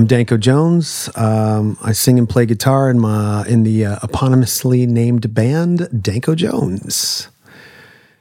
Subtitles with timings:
[0.00, 1.10] I'm Danko Jones.
[1.14, 6.34] Um, I sing and play guitar in my in the uh, eponymously named band Danko
[6.34, 7.28] Jones,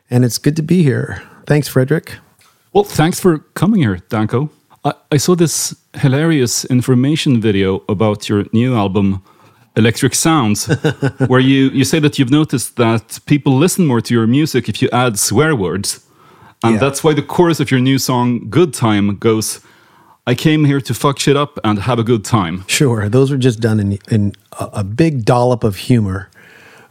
[0.09, 1.23] and it's good to be here.
[1.45, 2.17] Thanks, Frederick.
[2.73, 4.49] Well, thanks for coming here, Danko.
[4.83, 9.23] I, I saw this hilarious information video about your new album,
[9.77, 10.65] Electric Sounds,
[11.27, 14.81] where you, you say that you've noticed that people listen more to your music if
[14.81, 16.05] you add swear words.
[16.61, 16.79] And Yeah.
[16.81, 19.61] that's why the chorus of your new song, Good Time, goes,
[20.29, 22.63] I came here to fuck shit up and have a good time.
[22.67, 26.29] Sure, those were just done in, in a, a big dollop of humor,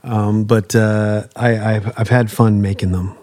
[0.03, 3.17] um, but uh, I, I've, I've had fun making them.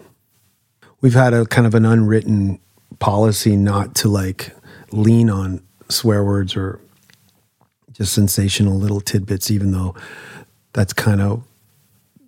[1.02, 2.60] We've had a kind of an unwritten
[2.98, 4.52] policy not to like
[4.90, 6.80] lean on swear words or
[7.92, 9.94] just sensational little tidbits, even though
[10.72, 11.42] that's kind of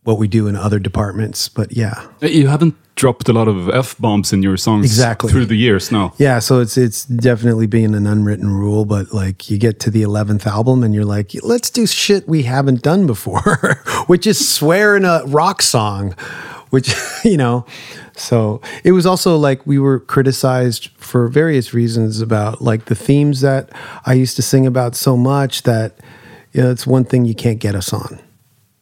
[0.03, 1.49] what we do in other departments.
[1.49, 5.31] But yeah, You haven't dropped a lot of F bombs in your songs Exactly.
[5.31, 6.13] through the years now.
[6.19, 10.03] Yeah, so it's it's definitely being an unwritten rule, but like you get to the
[10.03, 14.97] eleventh album and you're like, let's do shit we haven't done before, which is swear
[14.97, 16.15] in a rock song,
[16.71, 16.93] which
[17.25, 17.65] you know.
[18.17, 23.41] So it was also like we were criticized for various reasons about like the themes
[23.43, 23.71] that
[24.07, 25.95] I used to sing about so much that
[26.53, 28.19] you know it's one thing you can't get us on.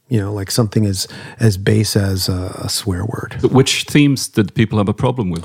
[0.09, 1.09] You know, like something as
[1.41, 3.39] as base as a, a swear word.
[3.43, 5.45] Which themes did people have a problem with?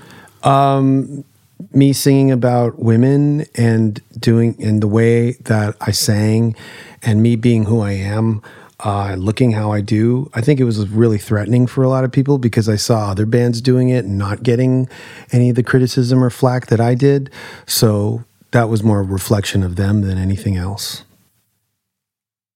[1.74, 6.56] me singing about women and doing in the way that I sang
[7.02, 8.42] and me being who I am,
[8.84, 12.12] uh, looking how I do, I think it was really threatening for a lot of
[12.12, 14.90] people because I saw other bands doing it and not getting
[15.32, 17.30] any of the criticism or flack that I did.
[17.66, 21.04] So that was more a reflection of them than anything else.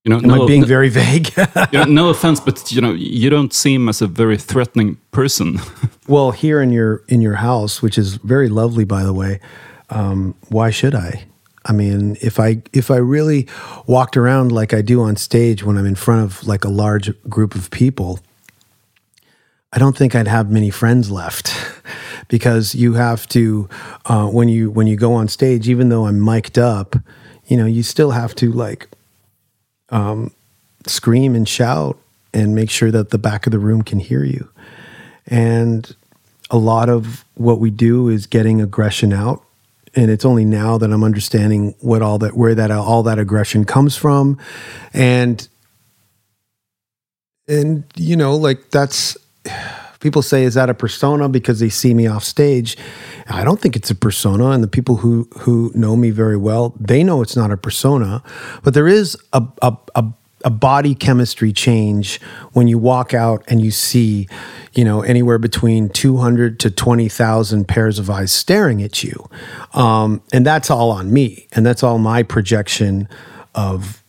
[0.06, 1.36] You know, Am I being very vague?
[1.72, 5.59] you know, no offense, but you know, you don't seem as a very threatening person.
[6.08, 9.39] well, here in your in your house, which is very lovely, by the way,
[9.89, 11.26] um, why should I?
[11.66, 13.48] I mean, if I if I really
[13.88, 17.09] walked around like I do on stage when I'm in front of like a large
[17.28, 18.20] group of people,
[19.73, 21.52] I don't think I'd have many friends left
[22.27, 23.67] because you have to
[24.05, 26.95] uh, when you when you go on stage, even though I'm mic'd up,
[27.48, 28.87] you know, you still have to like
[29.90, 30.32] um,
[30.86, 31.98] scream and shout
[32.34, 34.50] and make sure that the back of the room can hear you.
[35.28, 35.96] And
[36.52, 39.42] a lot of what we do is getting aggression out.
[39.96, 43.64] And it's only now that I'm understanding what all that, where that all that aggression
[43.64, 44.38] comes from,
[44.94, 45.48] and
[47.48, 49.16] and you know, like that's
[50.05, 52.77] people say, is that a persona because they see me off stage?
[53.27, 56.76] I don't think it's a persona, and the people who who know me very well,
[56.80, 58.21] they know it's not a persona,
[58.61, 60.05] but there is a a, a
[60.43, 62.21] a body chemistry change
[62.54, 64.27] when you walk out and you see,
[64.73, 69.27] you know, anywhere between 200 to 20,000 pairs of eyes staring at you.
[69.73, 71.48] Um, and that's all on me.
[71.54, 73.10] And that's all my projection
[73.55, 74.04] of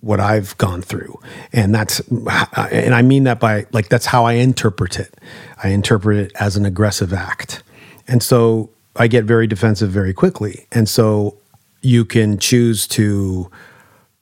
[0.00, 1.20] what I've gone through.
[1.52, 5.14] And that's, and I mean that by like, that's how I interpret it.
[5.62, 7.62] I interpret it as an aggressive act.
[8.08, 10.66] And so I get very defensive very quickly.
[10.72, 11.36] And so
[11.82, 13.50] you can choose to,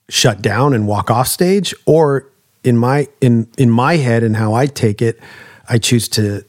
[0.09, 2.31] shut down and walk off stage or
[2.65, 5.21] in my in in my head and how I take it
[5.69, 6.45] I choose to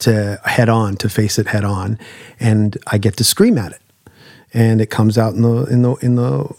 [0.00, 1.98] to head on to face it head on
[2.40, 3.80] and I get to scream at it
[4.52, 6.52] and it comes out in the in the in the uh,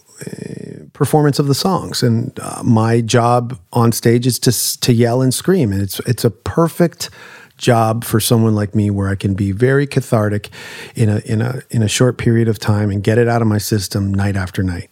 [0.96, 5.34] performance of the songs and uh, my job on stage is to to yell and
[5.34, 7.10] scream and it's it's a perfect
[7.58, 10.50] job for someone like me where I can be very cathartic
[10.96, 13.48] in a in a in a short period of time and get it out of
[13.48, 14.90] my system night after night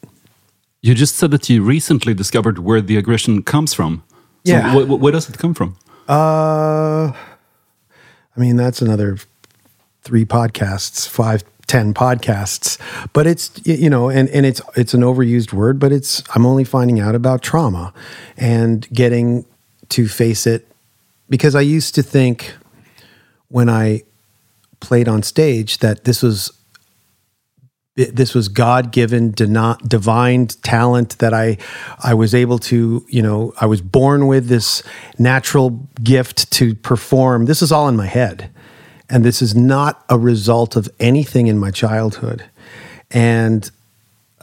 [0.82, 4.02] You just said that you recently discovered where the aggression comes from.
[4.46, 4.74] So Yeah.
[4.74, 5.70] wh- wh- where does it come from?
[6.10, 7.14] Uh,
[8.36, 9.18] I mean, that's another
[10.04, 11.42] three podcasts, five,
[11.74, 12.78] ten podcasts.
[13.14, 16.64] But it's you know, and and it's it's an overused word, but it's I'm only
[16.64, 17.94] finding out about trauma
[18.38, 19.46] and getting
[19.90, 20.68] to face it
[21.30, 22.54] because I used to think
[23.48, 24.04] when I
[24.82, 26.52] played on stage that this was
[27.96, 31.58] this was God given, divine talent that I,
[32.00, 34.82] I was able to, you know, I was born with this
[35.20, 37.46] natural gift to perform.
[37.46, 38.50] This is all in my head.
[39.14, 42.46] And this is not a result of anything in my childhood.
[43.12, 43.70] And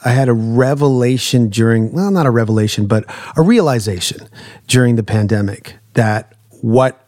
[0.04, 3.04] I had a revelation during, well, not a revelation, but
[3.36, 4.28] a realization
[4.68, 7.04] during the pandemic that what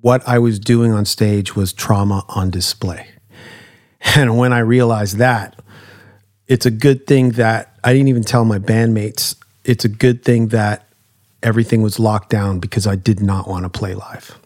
[0.00, 3.08] what I was doing on stage was trauma on display.
[4.16, 5.60] And when I realized that,
[6.46, 9.34] it's a good thing that I didn't even tell my bandmates.
[9.64, 10.86] It's a good thing that
[11.42, 14.38] everything was locked down because I did not want to play live.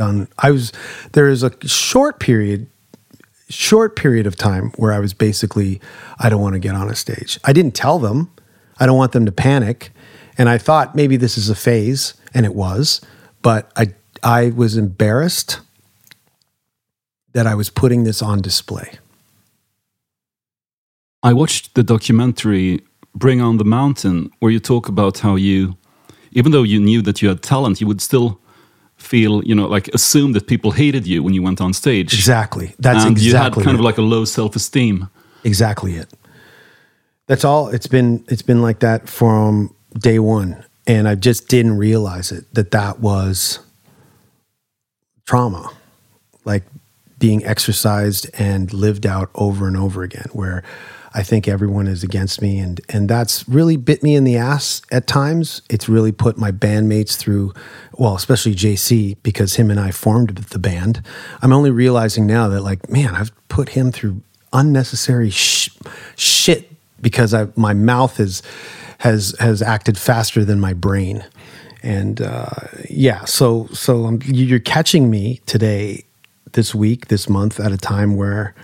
[0.00, 0.28] Done.
[0.38, 0.72] I was
[1.12, 2.66] there is a short period
[3.50, 5.80] short period of time where I was basically,
[6.18, 7.38] I don't want to get on a stage.
[7.44, 8.30] I didn't tell them,
[8.78, 9.90] I don't want them to panic.
[10.38, 13.00] And I thought maybe this is a phase, and it was,
[13.42, 15.60] but I, I was embarrassed
[17.32, 18.88] that I was putting this on display.
[21.22, 22.80] I watched the documentary
[23.14, 25.76] Bring on the Mountain, where you talk about how you,
[26.30, 28.40] even though you knew that you had talent, you would still
[29.00, 32.12] feel, you know, like assume that people hated you when you went on stage.
[32.14, 32.74] Exactly.
[32.78, 33.80] That's and exactly you had kind it.
[33.80, 35.08] of like a low self esteem.
[35.44, 36.12] exactly it.
[37.26, 37.68] That's all.
[37.68, 42.52] It's been it's been like that from day one, and I just didn't realize it
[42.54, 43.60] that that was
[45.26, 45.70] trauma,
[46.44, 46.64] like
[47.18, 50.26] being exercised and lived out over and over again.
[50.32, 50.64] Where
[51.12, 54.80] I think everyone is against me, and and that's really bit me in the ass
[54.92, 55.62] at times.
[55.68, 57.52] It's really put my bandmates through,
[57.98, 61.02] well, especially JC because him and I formed the band.
[61.42, 64.22] I'm only realizing now that like, man, I've put him through
[64.52, 65.70] unnecessary sh-
[66.16, 66.70] shit
[67.00, 68.42] because I, my mouth has
[68.98, 71.24] has has acted faster than my brain,
[71.82, 72.50] and uh,
[72.88, 73.24] yeah.
[73.24, 76.04] So so um, you're catching me today,
[76.52, 78.54] this week, this month, at a time where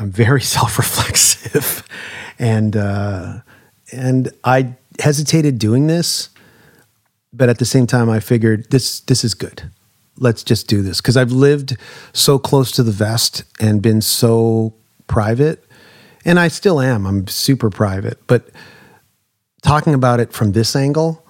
[0.00, 1.84] I'm very self-reflexive,
[2.38, 3.40] and uh,
[3.92, 6.30] and I hesitated doing this,
[7.32, 9.70] but at the same time, I figured this this is good.
[10.16, 11.76] Let's just do this because I've lived
[12.12, 14.74] so close to the vest and been so
[15.06, 15.64] private,
[16.24, 17.06] and I still am.
[17.06, 18.48] I'm super private, but
[19.62, 21.24] talking about it from this angle,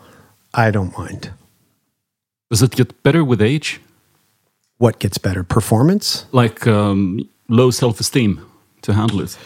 [0.54, 1.30] I don't mind.
[2.50, 3.80] Does it get better with age?
[4.78, 5.44] What gets better?
[5.44, 6.24] Performance?
[6.32, 8.49] Like um, low self esteem
[8.82, 9.36] to handle it?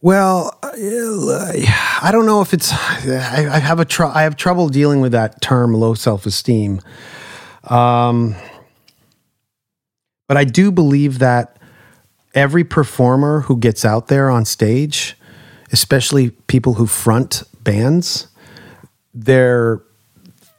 [0.00, 2.72] Well, uh, I don't know if it's.
[2.72, 6.80] I, I have a tr- I have trouble dealing with that term, low self esteem.
[7.64, 8.36] Um,
[10.28, 11.56] but I do believe that
[12.34, 15.16] every performer who gets out there on stage,
[15.72, 18.28] especially people who front bands,
[19.12, 19.82] they're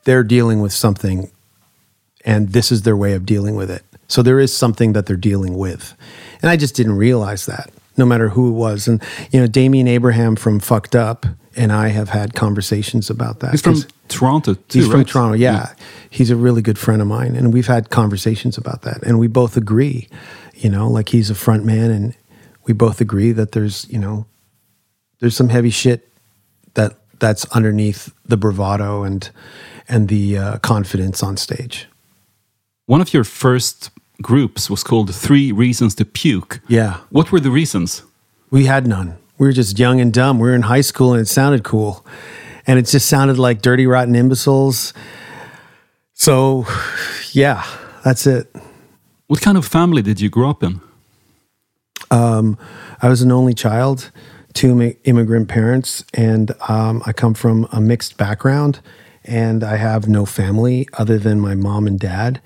[0.04, 1.31] they're dealing with something,
[2.25, 3.84] and this is their way of dealing with it.
[4.10, 5.95] So there is something that they're dealing with,
[6.42, 7.69] and I just didn't realize that.
[8.00, 11.28] No matter who it was, and you know, Damian Abraham from Fucked Up
[11.60, 13.51] and I have had conversations about that.
[13.51, 15.07] He's from Toronto too, He's from right?
[15.07, 15.74] Toronto, yeah.
[16.10, 19.28] He's a really good friend of mine, and we've had conversations about that, and we
[19.28, 20.07] both agree.
[20.56, 22.16] You know, like he's a front man, and
[22.66, 24.25] we both agree that there's, you know,
[25.19, 26.07] there's some heavy shit
[26.75, 29.30] that that's underneath the bravado and
[29.88, 31.88] and the uh, confidence on stage.
[32.86, 36.60] One of your first groups was called Three Reasons to Puke.
[36.68, 38.04] Yeah, What were the reasons?
[38.51, 39.16] we had none.
[39.38, 40.39] We were just young and dumb.
[40.39, 42.06] We were in high school, and it sounded cool,
[42.68, 44.94] and it just sounded like dirty, rotten imbeciles.
[46.13, 46.66] So,
[47.31, 47.63] yeah,
[48.04, 48.54] that's it.
[49.27, 50.81] What kind of family did you grow up in?
[53.01, 54.12] I was an only child,
[54.54, 58.81] two immigrant parents, and um, I come from a mixed background,
[59.24, 62.42] and I have no family other than my mom and dad.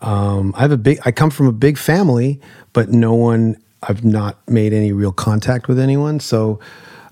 [0.00, 0.98] Um, I have a big.
[1.04, 2.40] I come from a big family,
[2.72, 3.56] but no one.
[3.82, 6.58] I've not made any real contact with anyone, so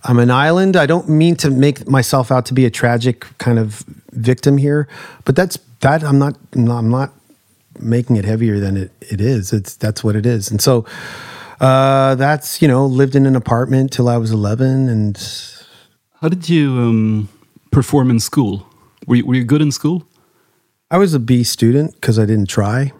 [0.02, 0.76] I'm an island.
[0.76, 4.88] I don't mean to make myself out to be a tragic kind of victim here,
[5.24, 6.02] but that's that.
[6.02, 6.36] I'm not.
[6.54, 7.12] I'm not
[7.78, 9.52] making it heavier than it, it is.
[9.52, 10.84] It's that's what it is, and so
[11.60, 15.16] uh, that's you know lived in an apartment till I was 11, and
[16.20, 17.28] How did you um,
[17.70, 18.66] perform in school?
[19.06, 20.04] Were you, were you good in school?
[20.90, 22.92] I was a B student because I didn't try,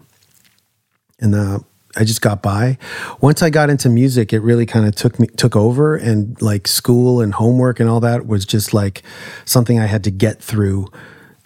[1.19, 1.59] and uh,
[1.95, 2.77] I just got by.
[3.21, 6.67] Once I got into music, it really kind of took me took over, and like
[6.67, 9.03] school and homework and all that was just like
[9.45, 10.87] something I had to get through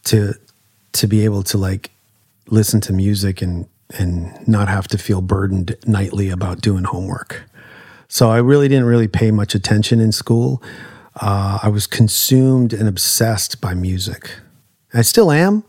[0.06, 0.34] to
[0.94, 1.92] to be able to like
[2.48, 3.68] listen to music and
[3.98, 7.44] and not have to feel burdened nightly about doing homework.
[8.08, 10.62] So I really didn't really pay much attention in school.
[11.16, 14.32] Uh, I was consumed and obsessed by music.
[14.94, 15.64] I still am.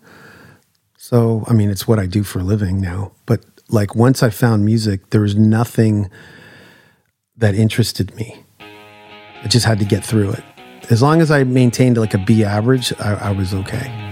[1.13, 3.13] So, I mean, it's what I do for a living now.
[3.27, 6.11] But like once I found music, there was nothing
[7.37, 8.43] that interested me.
[9.43, 10.45] I just had to get through it.
[10.89, 14.12] As long as I maintained like a B average, I, I was okay.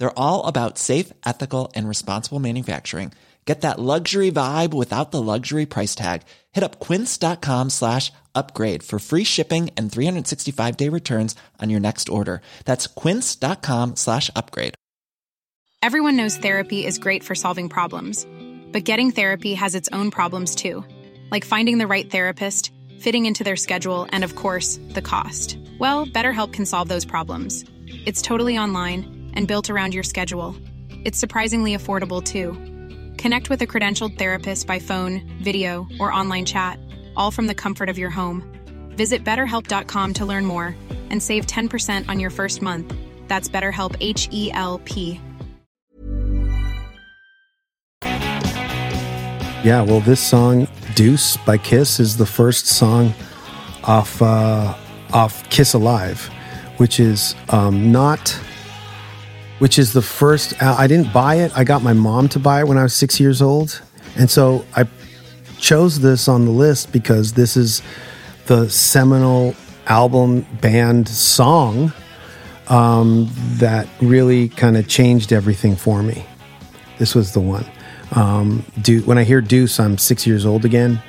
[0.00, 3.12] They're all about safe, ethical, and responsible manufacturing.
[3.44, 6.22] Get that luxury vibe without the luxury price tag.
[6.52, 12.08] Hit up quince.com slash upgrade for free shipping and 365 day returns on your next
[12.08, 12.40] order.
[12.64, 14.74] That's quince.com slash upgrade.
[15.82, 18.26] Everyone knows therapy is great for solving problems,
[18.72, 20.84] but getting therapy has its own problems too,
[21.30, 25.58] like finding the right therapist, fitting into their schedule, and of course, the cost.
[25.78, 27.64] Well, BetterHelp can solve those problems.
[28.06, 30.54] It's totally online and built around your schedule.
[31.04, 32.52] It's surprisingly affordable too.
[33.16, 36.78] Connect with a credentialed therapist by phone, video, or online chat,
[37.16, 38.42] all from the comfort of your home.
[38.96, 40.74] Visit betterhelp.com to learn more
[41.10, 42.94] and save 10% on your first month.
[43.28, 45.20] That's BetterHelp H E L P.
[49.62, 53.12] Yeah, well, this song "Deuce" by Kiss is the first song
[53.84, 54.74] off uh,
[55.12, 56.24] off Kiss Alive,
[56.78, 58.30] which is um, not,
[59.60, 60.60] which is the first.
[60.60, 61.52] uh, I didn't buy it.
[61.56, 63.80] I got my mom to buy it when I was six years old,
[64.16, 64.86] and so I
[65.58, 67.82] chose this on the list because this is
[68.46, 69.54] the seminal
[69.86, 71.92] album band song
[72.68, 76.24] um, that really kind of changed everything for me.
[76.98, 77.64] This was the one.
[78.12, 81.02] Um, Deu- when I hear Deuce, I'm six years old again,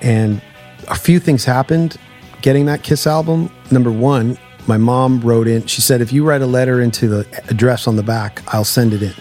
[0.00, 0.40] and
[0.88, 1.96] a few things happened
[2.40, 3.50] getting that Kiss album.
[3.70, 4.38] Number one,
[4.68, 5.66] my mom wrote in.
[5.66, 8.92] She said, "If you write a letter into the address on the back, I'll send
[8.92, 9.14] it in,"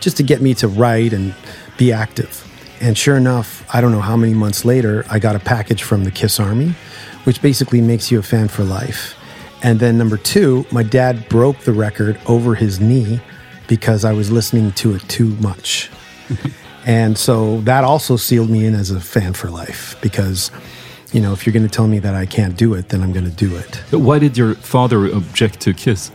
[0.00, 1.34] just to get me to write and
[1.76, 2.44] be active.
[2.80, 6.04] And sure enough, I don't know how many months later, I got a package from
[6.04, 6.74] the Kiss Army,
[7.24, 9.14] which basically makes you a fan for life.
[9.62, 13.20] And then number two, my dad broke the record over his knee
[13.66, 15.90] because I was listening to it too much.
[16.86, 20.50] and so that also sealed me in as a fan for life because,
[21.14, 23.12] you know, if you're going to tell me that I can't do it, then I'm
[23.12, 23.80] going to do it.
[23.92, 26.10] But Why did your father object to Kiss?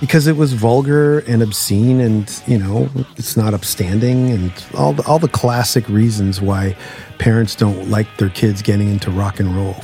[0.00, 5.06] Because it was vulgar and obscene and, you know, it's not upstanding and all the,
[5.06, 6.76] all the classic reasons why
[7.18, 9.76] parents don't like their kids getting into rock and roll.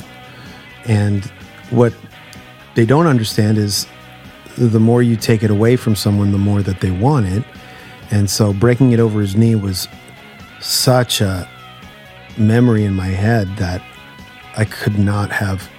[0.85, 1.23] And
[1.69, 1.93] what
[2.75, 3.87] they don't understand is
[4.57, 7.45] the more you take it away from someone, the more that they want it.
[8.11, 9.87] And so breaking it over his knee was
[10.59, 11.49] such a
[12.37, 13.81] memory in my head that
[14.57, 15.69] I could not have,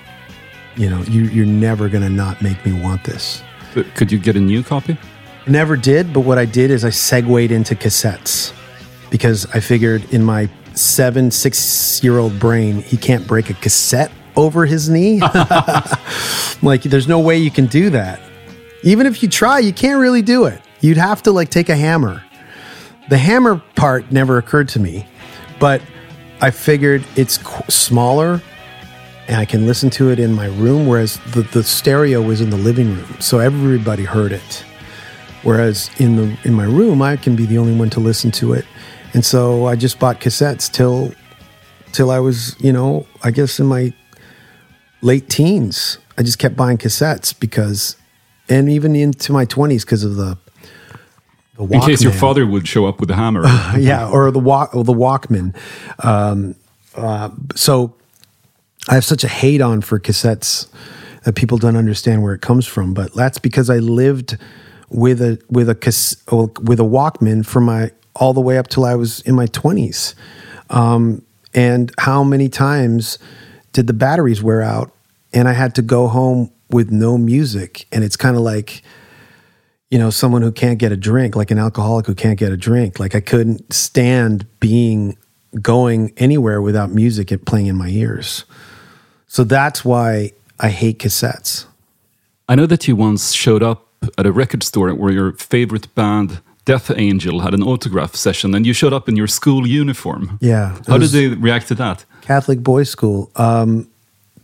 [0.76, 3.42] you know, you, you're never going to not make me want this.
[3.74, 4.98] But Could you get a new copy?
[5.46, 8.52] Never did, but what I did is I segued into cassettes
[9.10, 14.12] because I figured in my seven, six year old brain, he can't break a cassette
[14.36, 15.20] over his knee.
[16.62, 18.20] like, there's no way you can do that.
[18.82, 20.60] Even if you try, you can't really do it.
[20.80, 22.22] You'd have to like take a hammer.
[23.10, 25.06] The hammer part never occurred to me,
[25.58, 25.82] but
[26.40, 28.40] I figured it's qu- smaller
[29.30, 32.50] and I can listen to it in my room, whereas the, the stereo was in
[32.50, 34.64] the living room, so everybody heard it.
[35.44, 38.52] Whereas in the in my room, I can be the only one to listen to
[38.54, 38.66] it,
[39.14, 41.14] and so I just bought cassettes till
[41.92, 43.94] till I was, you know, I guess in my
[45.00, 45.98] late teens.
[46.18, 47.96] I just kept buying cassettes because,
[48.48, 50.36] and even into my twenties because of the
[51.54, 53.44] the In case your father would show up with a hammer.
[53.78, 55.54] yeah, or the walk, or the Walkman.
[56.04, 56.56] Um,
[56.96, 57.94] uh, so
[58.90, 60.68] I have such a hate on for cassettes
[61.22, 62.92] that people don't understand where it comes from.
[62.92, 64.36] But that's because I lived
[64.88, 65.76] with a with a
[66.62, 70.16] with a Walkman for my all the way up till I was in my twenties.
[70.70, 71.22] Um,
[71.54, 73.18] and how many times
[73.72, 74.92] did the batteries wear out?
[75.32, 77.86] And I had to go home with no music.
[77.92, 78.82] And it's kind of like
[79.88, 82.56] you know, someone who can't get a drink, like an alcoholic who can't get a
[82.56, 83.00] drink.
[83.00, 85.16] Like I couldn't stand being
[85.60, 88.44] going anywhere without music playing in my ears.
[89.30, 91.66] So that's why I hate cassettes.
[92.48, 93.86] I know that you once showed up
[94.18, 98.66] at a record store where your favorite band Death Angel had an autograph session, and
[98.66, 100.36] you showed up in your school uniform.
[100.40, 100.76] Yeah.
[100.88, 102.04] How did they react to that?
[102.22, 103.30] Catholic boys' school.
[103.36, 103.88] Um,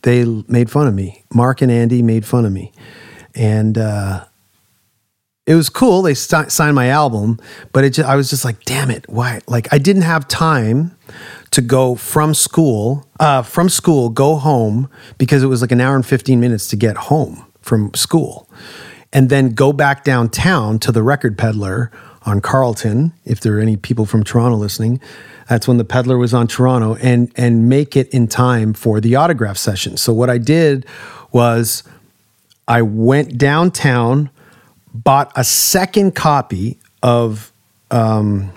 [0.02, 1.24] they made fun of me.
[1.34, 2.70] Mark and Andy made fun of me,
[3.34, 4.24] and uh,
[5.46, 6.02] it was cool.
[6.02, 7.40] They si- signed my album,
[7.72, 9.40] but it just, I was just like, damn it, why?
[9.48, 10.96] Like I didn't have time
[11.56, 15.96] to go from school, uh, from school, go home because it was like an hour
[15.96, 18.46] and fifteen minutes to get home from school,
[19.10, 21.90] and then go back downtown to the record peddler
[22.26, 23.12] on Carlton.
[23.24, 25.00] If there are any people from Toronto listening,
[25.48, 29.16] that's when the peddler was on Toronto, and and make it in time for the
[29.16, 29.96] autograph session.
[29.96, 30.84] So what I did
[31.32, 31.82] was
[32.68, 34.28] I went downtown,
[34.92, 37.50] bought a second copy of
[37.90, 38.50] um,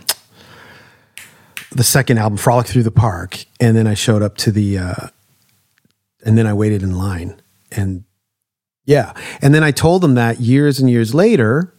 [1.71, 5.07] the second album, Frolic Through the Park, and then I showed up to the, uh,
[6.25, 8.03] and then I waited in line, and
[8.85, 11.73] yeah, and then I told them that years and years later,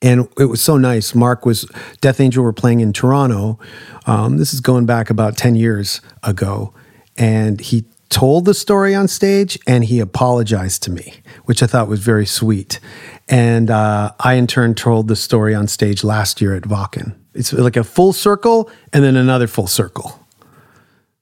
[0.00, 1.14] and it was so nice.
[1.14, 3.58] Mark was Death Angel were playing in Toronto.
[4.06, 6.72] Um, this is going back about ten years ago,
[7.16, 11.14] and he told the story on stage and he apologized to me,
[11.44, 12.80] which I thought was very sweet.
[13.28, 17.14] And uh, I in turn told the story on stage last year at Vakken.
[17.38, 20.18] It's like a full circle and then another full circle.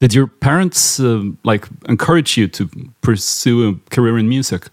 [0.00, 2.68] Did your parents um like encourage you to
[3.00, 4.68] pursue a career in music?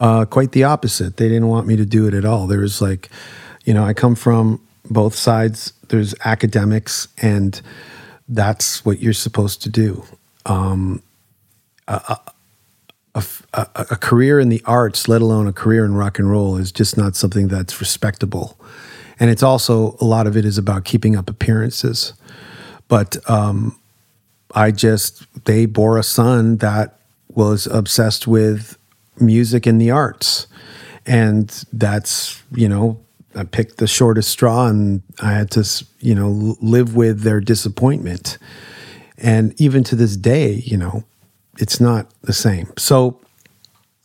[0.00, 1.16] Uh, quite the opposite.
[1.16, 2.46] They didn't want me to do it at all.
[2.46, 3.08] There was like,
[3.64, 5.72] you know, I come from both sides.
[5.88, 7.60] There's academics, and
[8.28, 10.04] that's what you're supposed to do.
[10.44, 11.02] Um,
[11.86, 12.16] a,
[13.14, 16.56] a, a, a career in the arts, let alone a career in rock and roll,
[16.56, 18.58] is just not something that's respectable.
[19.20, 22.12] And it's also a lot of it is about keeping up appearances.
[22.88, 23.78] But um,
[24.54, 26.98] I just they bore a son that
[27.34, 28.76] was obsessed with
[29.20, 30.46] music and the arts,
[31.06, 32.98] and that's you know
[33.34, 38.36] I picked the shortest straw, and I had to you know live with their disappointment,
[39.16, 41.04] and even to this day, you know,
[41.58, 42.72] it's not the same.
[42.76, 43.20] So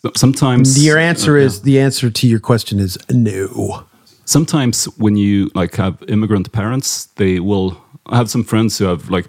[0.03, 3.83] So- Sometimes your answer uh, is the answer to your question is no.
[4.27, 7.69] Sometimes when you like have immigrant parents they will
[8.05, 9.27] i have some friends who have like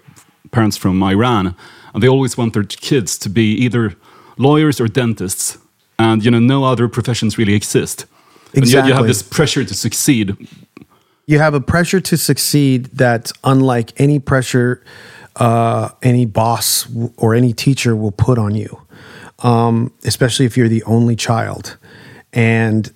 [0.51, 1.55] parents from iran
[1.93, 3.95] and they always want their kids to be either
[4.37, 5.57] lawyers or dentists
[5.99, 8.05] and you know no other professions really exist.
[8.55, 10.35] And yet you have this pressure to succeed.
[11.27, 14.83] You have a pressure to succeed that's unlike any pressure
[15.35, 18.81] uh, any boss or any teacher will put on you,
[19.39, 21.77] um, especially if you're the only child.
[22.33, 22.91] And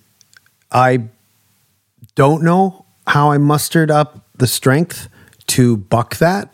[0.72, 1.04] I
[2.14, 5.08] don't know how I mustered up the strength
[5.48, 6.52] to buck that,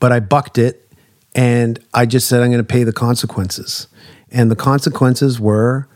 [0.00, 0.92] but I bucked it
[1.34, 3.88] and I just said, I'm going to pay the consequences.
[4.30, 5.88] And the consequences were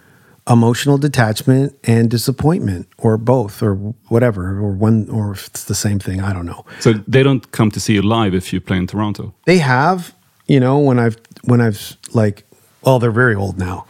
[0.49, 3.75] emotional detachment and disappointment, or both, or
[4.09, 6.21] whatever, or one, or if it's the same thing.
[6.23, 6.65] I don't know.
[6.81, 10.15] so they don't come to see you live if you play in toronto They have,
[10.47, 12.45] you know, when I've when I've like,
[12.83, 13.87] well, they're very old now,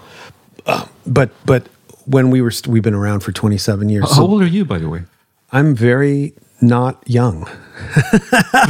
[0.67, 1.67] Uh, but but
[2.09, 4.05] when we were st- we've been around for 27 years.
[4.09, 5.03] how so old are you by the way
[5.53, 7.45] I'm very not young.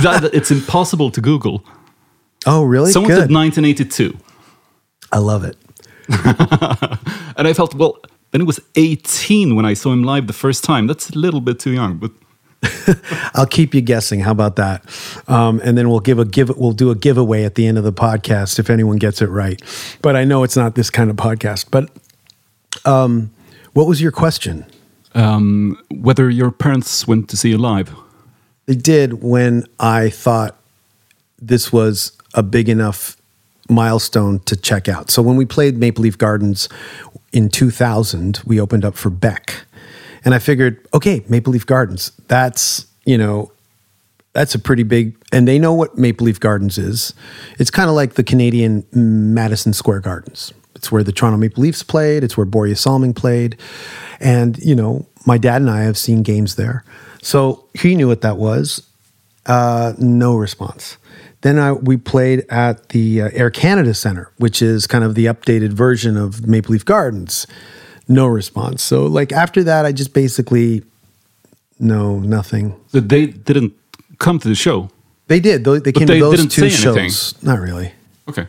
[0.03, 1.65] that, it's impossible to google
[2.47, 2.93] Oh, really?
[2.93, 3.29] someone Good.
[3.29, 4.17] said 1982
[5.13, 5.57] I love it.
[7.37, 7.99] and i felt well
[8.31, 11.41] then it was 18 when i saw him live the first time that's a little
[11.41, 12.11] bit too young but
[13.35, 14.19] I'll keep you guessing.
[14.19, 14.83] How about that?
[15.29, 16.49] Um, and then we'll give a give.
[16.57, 19.63] We'll do a giveaway at the end of the podcast if anyone gets it right.
[20.03, 21.67] But I know it's not this kind of podcast.
[21.71, 21.89] But
[22.85, 23.31] um,
[23.73, 24.65] what was your question?
[25.15, 27.95] um, whether your parents went to see you live
[28.67, 30.57] They did when I thought
[31.41, 33.17] this was a big enough
[33.69, 35.11] milestone to check out.
[35.11, 36.69] So when we played Maple Leaf Gardens
[37.33, 39.65] in 2000, we opened up for Beck.
[40.25, 43.53] And I figured, okay, Maple Leaf Gardens, that's, you know,
[44.33, 47.15] that's a pretty big, and they know what Maple Leaf Gardens is.
[47.59, 50.53] It's kind of like the Canadian Madison Square Gardens.
[50.79, 52.23] It's where the Toronto Maple Leafs played.
[52.23, 53.57] It's where Börje Salming played.
[54.21, 56.85] And, you know, my dad and I have seen games there.
[57.21, 58.87] So he knew what that was.
[59.45, 60.97] Uh, no response.
[61.41, 65.27] Then I, we played at the uh, Air Canada Center, which is kind of the
[65.27, 67.47] updated version of Maple Leaf Gardens.
[68.07, 68.83] No response.
[68.83, 70.85] So, like, after that, I just basically,
[71.81, 72.79] no, nothing.
[72.93, 73.73] They didn't
[74.19, 74.91] come to the show.
[75.27, 75.65] They did.
[75.65, 77.11] They, they came they to those didn't two say anything.
[77.11, 77.43] shows.
[77.43, 77.93] Not really.
[78.29, 78.47] Okay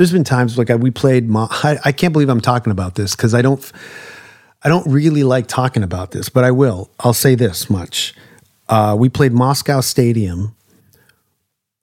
[0.00, 1.28] there's been times like I, we played.
[1.28, 3.70] Mo- I, I can't believe I'm talking about this because I don't.
[4.62, 6.90] I don't really like talking about this, but I will.
[7.00, 8.14] I'll say this much:
[8.70, 10.56] uh, we played Moscow Stadium,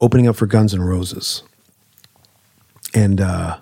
[0.01, 1.43] opening up for Guns N' Roses,
[2.95, 3.60] and uh,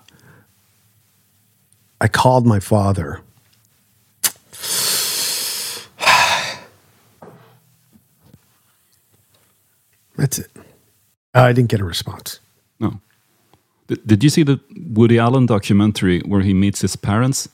[2.00, 3.20] I called my father.
[10.16, 10.50] That's it.
[11.34, 12.40] I didn't get a response.
[13.88, 14.58] Did, you see the
[14.94, 17.48] Woody Allen documentary where he meets his parents?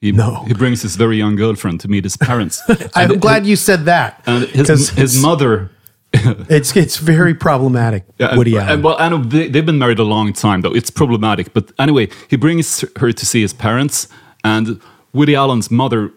[0.00, 0.44] He, No.
[0.46, 2.62] He brings his very young girlfriend to meet his parents.
[2.94, 4.22] I'm And- glad you said that.
[4.26, 5.70] And because his, his mother.
[6.48, 8.04] It's it's very problematic.
[8.18, 10.74] Yeah, Woody and- Well, I know they, they've been married a long time, though.
[10.74, 11.52] It's problematic.
[11.52, 14.08] But anyway, he brings her to see his parents,
[14.44, 14.80] and
[15.12, 16.10] Woody Allen's mother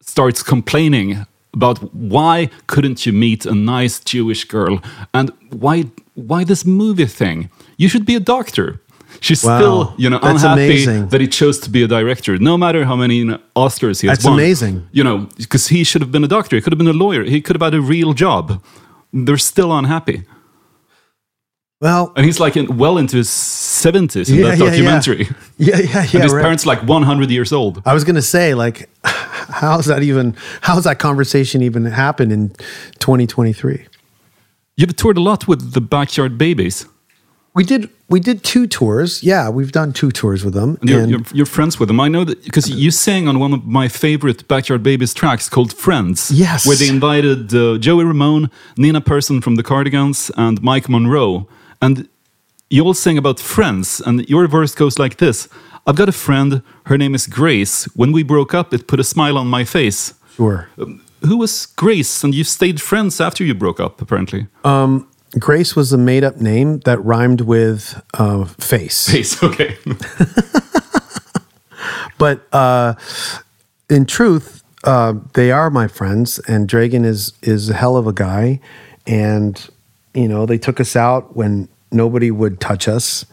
[0.00, 4.80] starts complaining about why couldn't you meet a nice Jewish girl
[5.12, 7.50] and why why this movie thing?
[7.76, 8.80] You should be a doctor.
[9.20, 9.58] She's Wow.
[9.58, 11.08] still, you know, That's unhappy amazing.
[11.08, 14.08] that he chose to be a director, no matter how many you know, Oscars he
[14.08, 14.34] has That's won.
[14.34, 14.88] amazing.
[14.92, 16.56] You know, because he should have been a doctor.
[16.56, 17.22] He could have been a lawyer.
[17.24, 18.62] He could have had a real job.
[19.12, 20.22] They're still unhappy.
[21.80, 24.70] well, And he's like in, well into his 70s in Yeah, that yeah, yeah.
[24.70, 25.28] documentary.
[25.58, 26.00] yeah, yeah, yeah.
[26.14, 26.42] and his right.
[26.42, 27.82] parents like 100 years old.
[27.84, 30.34] I was gonna say, like, how's that even?
[30.62, 32.50] How's that conversation even happen in
[33.00, 33.86] 2023?
[34.76, 36.86] You've toured a lot with the Backyard Babies.
[37.54, 39.22] We did we did two tours.
[39.22, 40.78] Yeah, we've done two tours with them.
[40.80, 42.00] And you're, and- you're, you're friends with them.
[42.00, 45.72] I know that because you sang on one of my favorite Backyard Babies tracks called
[45.72, 46.30] Friends.
[46.30, 46.66] Yes.
[46.66, 51.46] Where they invited uh, Joey Ramone, Nina Persson from the Cardigans, and Mike Monroe.
[51.82, 52.08] And
[52.70, 54.00] you all sang about friends.
[54.06, 55.48] And your verse goes like this
[55.86, 56.62] I've got a friend.
[56.86, 57.84] Her name is Grace.
[57.94, 60.14] When we broke up, it put a smile on my face.
[60.36, 60.68] sure.
[61.24, 62.24] Who was Grace?
[62.24, 64.48] And you stayed friends after you broke up, apparently.
[65.38, 69.08] Grace was a made up name that rhymed with uh, face.
[69.12, 69.76] Face, okay.
[72.18, 72.94] But uh,
[73.90, 78.12] in truth, uh, they are my friends, and Dregen is is a hell of a
[78.12, 78.60] guy.
[79.08, 79.60] And
[80.14, 83.24] you know, they took us out when nobody would touch us,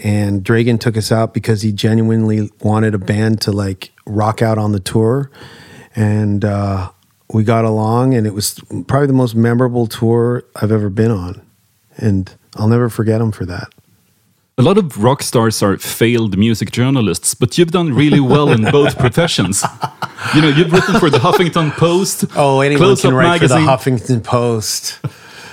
[0.00, 4.58] and Dregen took us out because he genuinely wanted a band to like rock out
[4.58, 5.30] on the tour,
[5.94, 6.90] and uh,
[7.36, 11.42] we got along, and it was probably the most memorable tour I've ever been on,
[11.98, 13.68] and I'll never forget him for that.
[14.56, 18.62] A lot of rock stars are failed music journalists, but you've done really well in
[18.70, 19.62] both professions.
[20.34, 22.24] You know, you've written for the Huffington Post.
[22.36, 23.58] Oh, anyone Close can write magazine.
[23.58, 24.98] for the Huffington Post.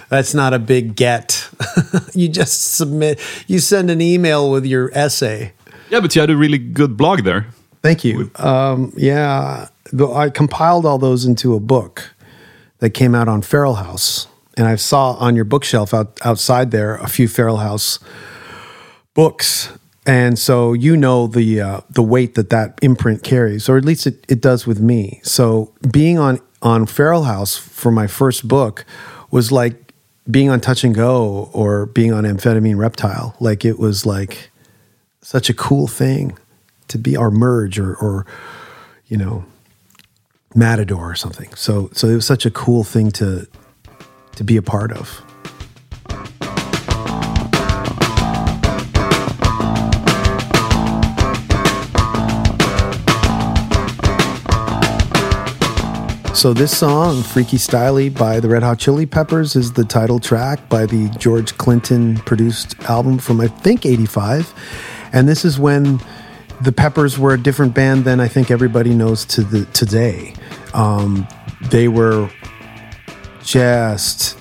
[0.08, 1.50] That's not a big get.
[2.14, 5.52] you just submit, you send an email with your essay.
[5.90, 7.48] Yeah, but you had a really good blog there.
[7.82, 8.32] Thank you.
[8.38, 9.68] Um, yeah,
[10.00, 12.14] I compiled all those into a book
[12.80, 14.28] that came out on Feral House,
[14.58, 18.00] and I saw on your bookshelf out, outside there a few Feral House
[19.14, 19.70] books,
[20.06, 24.08] and so you know the uh, the weight that that imprint carries, or at least
[24.08, 25.22] it, it does with me.
[25.24, 28.86] So being on on Feral House for my first book
[29.32, 29.94] was like
[30.30, 33.36] being on Touch and Go or being on Amphetamine Reptile.
[33.40, 34.50] Like it was like
[35.22, 36.38] such a cool thing
[36.88, 38.26] to be or merge or or
[39.08, 39.46] you know
[40.56, 43.48] matador or something so so it was such a cool thing to
[44.36, 45.24] to be a part of
[56.44, 60.68] So this song, Freaky Styley by the Red Hot Chili Peppers, is the title track
[60.68, 64.54] by the George Clinton produced album from I think 85.
[65.14, 66.02] And this is when
[66.60, 70.34] the Peppers were a different band than I think everybody knows to the today.
[70.74, 71.28] Um,
[71.62, 72.30] they were
[73.44, 74.40] just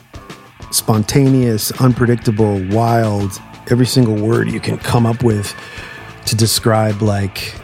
[0.71, 3.41] spontaneous, unpredictable, wild,
[3.71, 5.55] every single word you can come up with
[6.27, 7.55] to describe like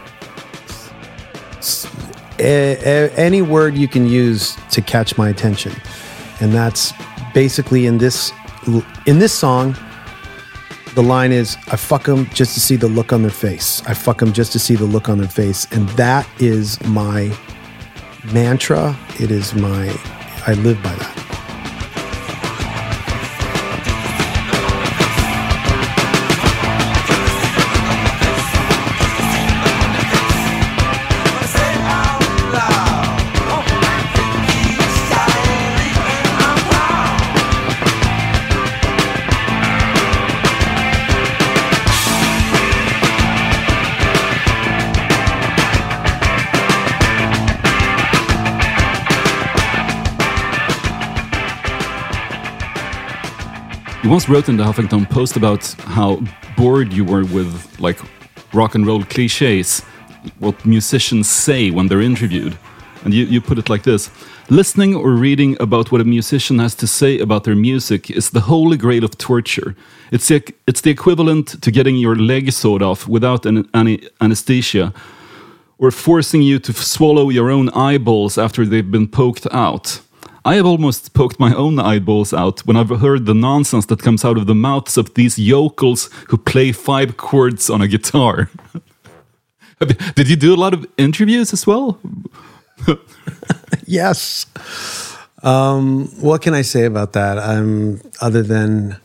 [2.39, 5.73] any word you can use to catch my attention.
[6.41, 6.93] And that's
[7.35, 8.33] basically in this
[9.07, 9.77] in this song
[10.95, 13.83] the line is i fuck them just to see the look on their face.
[13.87, 15.67] I fuck them just to see the look on their face.
[15.71, 17.37] And that is my
[18.33, 18.97] mantra.
[19.21, 19.89] It is my
[20.47, 21.28] i live by that
[54.09, 56.19] You once wrote in the Huffington Post about how
[56.57, 58.01] bored you were with like
[58.55, 59.81] rock and roll cliches,
[60.39, 62.57] what musicians say when they're interviewed.
[63.05, 64.11] And you, you put it like this
[64.49, 68.41] Listening or reading about what a musician has to say about their music is the
[68.41, 69.77] holy grail of torture.
[70.11, 74.95] It's the, it's the equivalent to getting your leg sawed off without an, any anesthesia
[75.77, 80.01] or forcing you to swallow your own eyeballs after they've been poked out.
[80.49, 84.25] I have almost poked my own eyeballs out when I've heard the nonsense that comes
[84.25, 88.49] out of the mouths of these yokels who play five chords on a guitar.
[90.15, 92.01] Did you do a lot of interviews as well?
[93.87, 94.47] Yes.
[95.43, 97.39] Um, what can I say about that?
[97.39, 98.97] Um, other than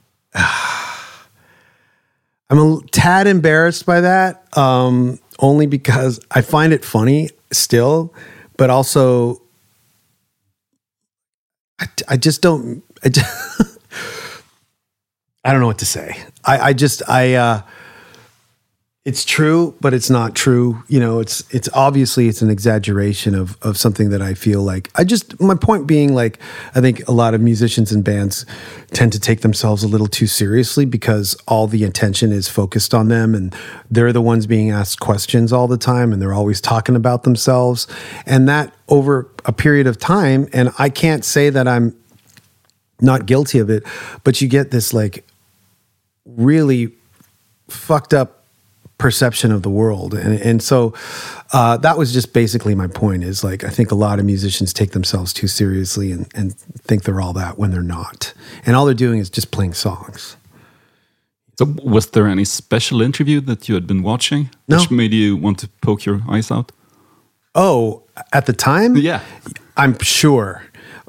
[0.34, 8.14] I'm a tad embarrassed by that, um, only because I find it funny still,
[8.56, 9.42] but also
[11.80, 12.82] I, I just don't.
[13.04, 13.60] I, just,
[15.44, 16.16] I don't know what to say.
[16.44, 17.34] I, I just I.
[17.34, 17.62] Uh,
[19.08, 20.84] it's true, but it's not true.
[20.86, 24.90] You know, it's it's obviously it's an exaggeration of of something that I feel like
[24.96, 26.38] I just my point being like
[26.74, 28.44] I think a lot of musicians and bands
[28.88, 33.08] tend to take themselves a little too seriously because all the attention is focused on
[33.08, 33.56] them and
[33.90, 37.86] they're the ones being asked questions all the time and they're always talking about themselves
[38.26, 41.96] and that over a period of time and I can't say that I'm
[43.00, 43.84] not guilty of it,
[44.22, 45.24] but you get this like
[46.26, 46.92] really
[47.70, 48.37] fucked up
[48.98, 50.12] perception of the world.
[50.14, 50.92] And and so
[51.52, 54.72] uh, that was just basically my point is like I think a lot of musicians
[54.72, 56.54] take themselves too seriously and and
[56.86, 58.34] think they're all that when they're not.
[58.66, 60.36] And all they're doing is just playing songs.
[61.58, 64.76] So, was there any special interview that you had been watching No.
[64.76, 66.72] which made you want to poke your eyes out?
[67.54, 68.96] oh at the time?
[68.96, 69.20] Yeah.
[69.76, 70.62] I'm sure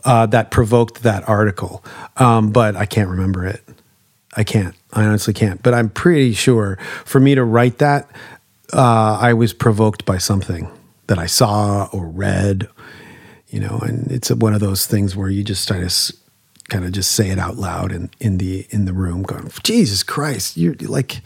[0.06, 1.84] uh, that provoked that article.
[2.18, 3.62] Um, but I can't remember it.
[4.38, 8.10] I can't I honestly can't but I'm pretty sure for me to write that
[8.74, 10.70] uh, I was provoked by something
[11.08, 12.68] that I saw or read
[13.48, 16.14] you know and it's one of those things where you just try to
[16.70, 20.04] kind of just say it out loud in, in the in the room going jesus
[20.04, 21.22] christ you're like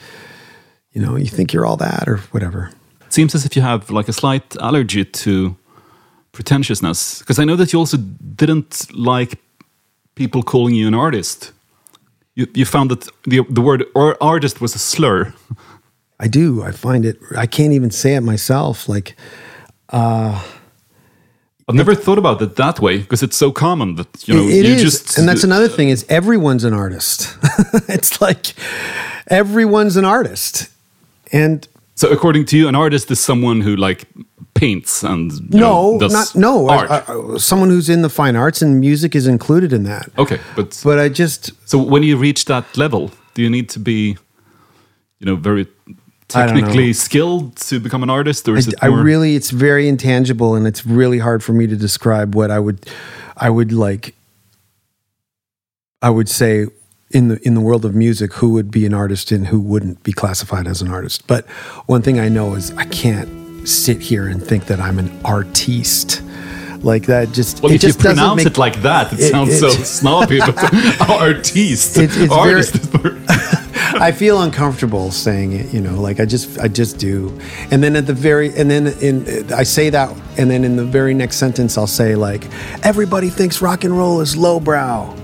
[0.94, 2.70] you know you think you're all that or whatever
[3.06, 5.58] It seems as if you have like a slight allergy to
[6.34, 9.40] pretentiousness because I know that you also didn't like
[10.16, 11.52] people calling you an artist.
[12.36, 15.34] You, you found that the, the word or artist was a slur.
[16.20, 16.64] i do.
[16.64, 19.16] I find it i can't even say it myself like
[19.90, 20.42] uh,
[21.70, 24.66] I've never thought about it that way because it's so common that you know It
[24.66, 27.38] you is, just and that's another thing is everyone's an artist.
[27.88, 28.54] It's like
[29.28, 30.70] everyone's an artist.
[31.32, 34.06] And So according to you, an artist is someone who like
[34.54, 36.90] paints and no know, not no art.
[36.92, 40.40] I- I- someone who's in the fine arts and music is included in that okay,
[40.56, 44.18] but but i just so when you reach that level, do you need to be,
[45.20, 45.66] you know, very
[46.36, 49.00] I technically skilled to become an artist, or is it More?
[49.00, 52.60] I really it's very intangible and it's really hard for me to describe what I
[52.60, 52.78] would
[53.38, 54.16] I would like
[56.02, 56.68] I would say
[57.12, 60.02] in the in the world of music who would be an artist and who wouldn't
[60.04, 61.28] be classified as an artist.
[61.28, 61.46] But
[61.88, 63.30] one thing I know is I can't
[63.66, 66.22] sit here and think that I'm an artiste.
[66.82, 69.20] Like that just well, it if you just doesn't pronounce make- it like that, it,
[69.22, 70.40] it- sounds it- so snobby.
[70.40, 70.58] But
[71.10, 72.76] artiste, It's- it's artist.
[73.96, 77.38] I feel uncomfortable saying it, you know, like I just I just do.
[77.72, 80.84] And then at the very and then in I say that and then in the
[80.84, 82.48] very next sentence I'll say like
[82.84, 85.16] everybody thinks rock and roll is lowbrow.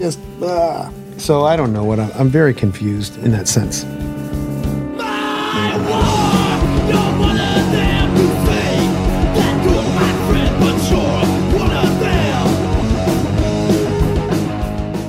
[0.00, 0.90] Just ah.
[1.18, 3.84] so I don't know what I'm, I'm very confused in that sense.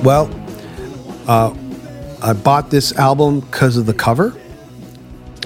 [0.04, 0.28] Well,
[1.26, 1.54] uh,
[2.22, 4.30] I bought this album because of the cover.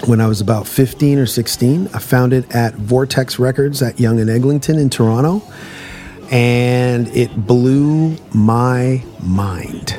[0.05, 4.19] When I was about 15 or 16, I found it at Vortex Records at Yonge
[4.21, 5.41] and Eglinton in Toronto,
[6.31, 9.97] and it blew my mind.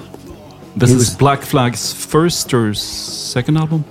[0.76, 3.84] This It is was- Black Flag's first or second album.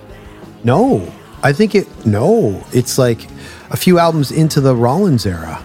[0.63, 1.11] No,
[1.43, 1.87] I think it.
[2.05, 3.27] No, it's like
[3.69, 5.61] a few albums into the Rollins era,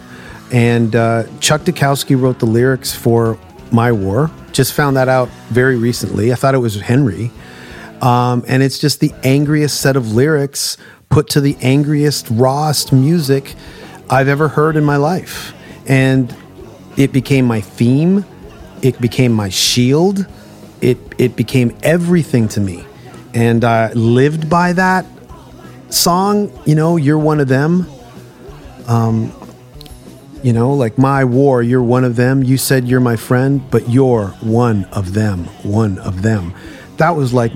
[0.53, 3.39] and uh, Chuck Dukowski wrote the lyrics for
[3.73, 6.33] "My War." Just found that out very recently.
[6.33, 7.33] I thought it was Henry,
[8.01, 13.57] um, and it's just the angriest set of lyrics put to the angriest, rawest music
[14.09, 15.53] I've ever heard in my life,
[15.89, 16.35] and
[16.97, 18.25] it became my theme.
[18.81, 20.25] It became my shield.
[20.81, 22.87] It it became everything to me,
[23.35, 25.05] and I lived by that
[25.89, 26.57] song.
[26.65, 27.87] You know, you're one of them.
[28.87, 29.33] Um,
[30.45, 32.45] you know, like my war, you're one of them.
[32.45, 35.45] You said you're my friend, but you're one of them.
[35.63, 36.53] One of them.
[36.99, 37.53] That was like,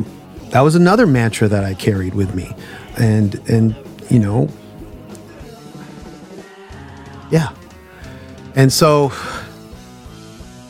[0.53, 2.51] that was another mantra that I carried with me,
[2.96, 3.77] and and
[4.09, 4.48] you know,
[7.31, 7.51] yeah,
[8.55, 9.12] and so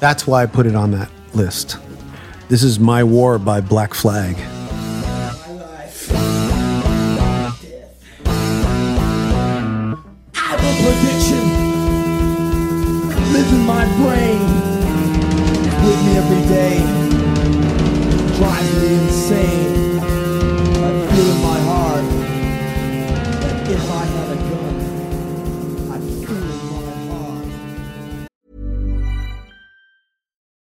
[0.01, 1.77] that's why I put it on that list.
[2.49, 4.37] This is My War by Black Flag.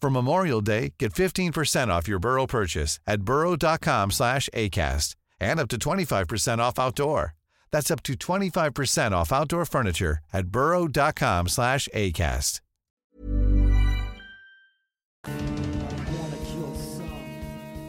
[0.00, 5.68] For Memorial Day, get 15% off your Burrow purchase at burrow.com slash ACAST and up
[5.68, 7.34] to 25% off outdoor.
[7.70, 12.60] That's up to 25% off outdoor furniture at burrow.com slash ACAST.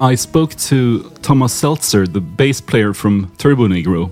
[0.01, 4.11] I spoke to Thomas Seltzer, the bass player from Turbonegro,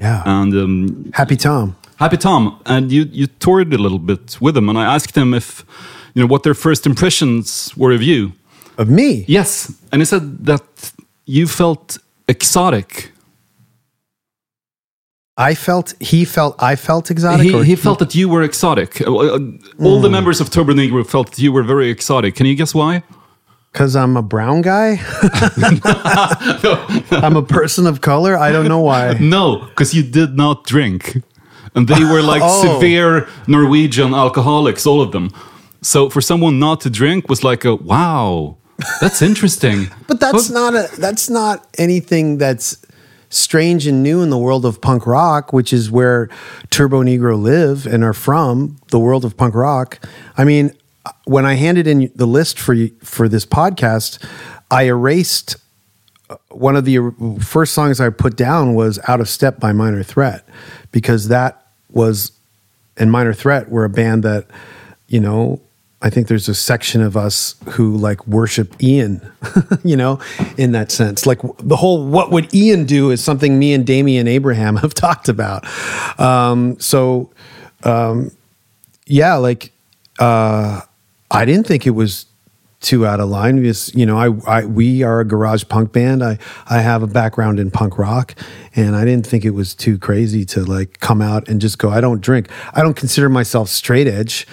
[0.00, 0.22] Yeah.
[0.26, 1.76] and um, Happy Tom.
[1.96, 5.34] Happy Tom, and you you toured a little bit with him, and I asked him
[5.34, 5.64] if
[6.14, 8.32] you know what their first impressions were of you.
[8.78, 9.24] Of me.
[9.28, 10.62] Yes, and he said that
[11.26, 13.12] you felt exotic.
[15.36, 17.46] I felt, he felt, I felt exotic.
[17.46, 19.00] He, he felt that you were exotic.
[19.00, 19.38] Uh, uh,
[19.82, 22.34] All the members of Turbonegro felt that you were very exotic.
[22.34, 23.02] Can you guess why?
[23.72, 24.98] Because I'm a brown guy?
[27.10, 28.36] I'm a person of color?
[28.36, 29.14] I don't know why.
[29.20, 31.22] No, because you did not drink.
[31.74, 32.62] And they were like Oh.
[32.74, 35.30] severe Norwegian alcoholics, all of them.
[35.82, 38.56] So for someone not to drink was like a wow,
[39.00, 39.88] that's interesting.
[40.06, 42.76] But that's not a that's not anything that's
[43.30, 46.28] strange and new in the world of punk rock, which is where
[46.68, 50.04] Turbonegro live and are from, the world of punk rock.
[50.36, 50.72] I mean,
[51.24, 54.22] when I handed in the list for for this podcast,
[54.70, 55.56] I erased
[56.28, 56.98] uh, one of the
[57.40, 60.46] first songs I put down was Out of Step by Minor Threat
[60.92, 62.32] because that was
[62.96, 64.46] and Minor Threat were a band that,
[65.08, 65.60] you know,
[66.02, 69.20] I think there's a section of us who like worship Ian,
[69.84, 70.18] you know,
[70.56, 71.26] in that sense.
[71.26, 75.28] Like the whole what would Ian do is something me and Damian Abraham have talked
[75.28, 75.66] about.
[76.18, 77.30] Um, so,
[77.84, 78.30] um,
[79.06, 79.72] yeah, like
[80.18, 80.80] uh,
[81.30, 82.26] I didn't think it was
[82.80, 86.24] too out of line because you know I, I we are a garage punk band.
[86.24, 88.34] I I have a background in punk rock,
[88.74, 91.90] and I didn't think it was too crazy to like come out and just go.
[91.90, 92.48] I don't drink.
[92.72, 94.46] I don't consider myself straight edge.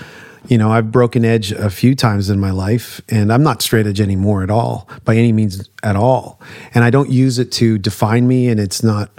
[0.47, 3.86] You know, I've broken edge a few times in my life, and I'm not straight
[3.86, 6.39] edge anymore at all, by any means at all.
[6.73, 9.12] And I don't use it to define me, and it's not,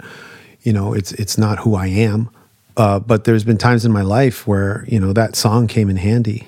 [0.61, 2.29] you know, it's it's not who I am.
[2.77, 5.97] Uh, but there's been times in my life where you know that song came in
[5.97, 6.47] handy.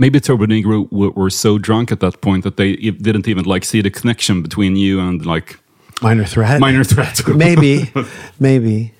[0.00, 3.80] Maybe Turbonegro were, were so drunk at that point that they didn't even like see
[3.80, 5.58] the connection between you and like
[6.02, 6.60] Minor threat.
[6.60, 7.20] Minor Threat.
[7.34, 7.90] maybe,
[8.38, 8.92] maybe.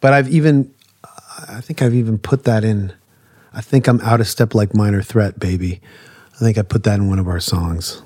[0.00, 0.72] But I've even,
[1.48, 2.92] I think I've even put that in.
[3.54, 5.80] I think I'm out of step like minor threat, baby.
[6.34, 8.02] I think I put that in one of our songs.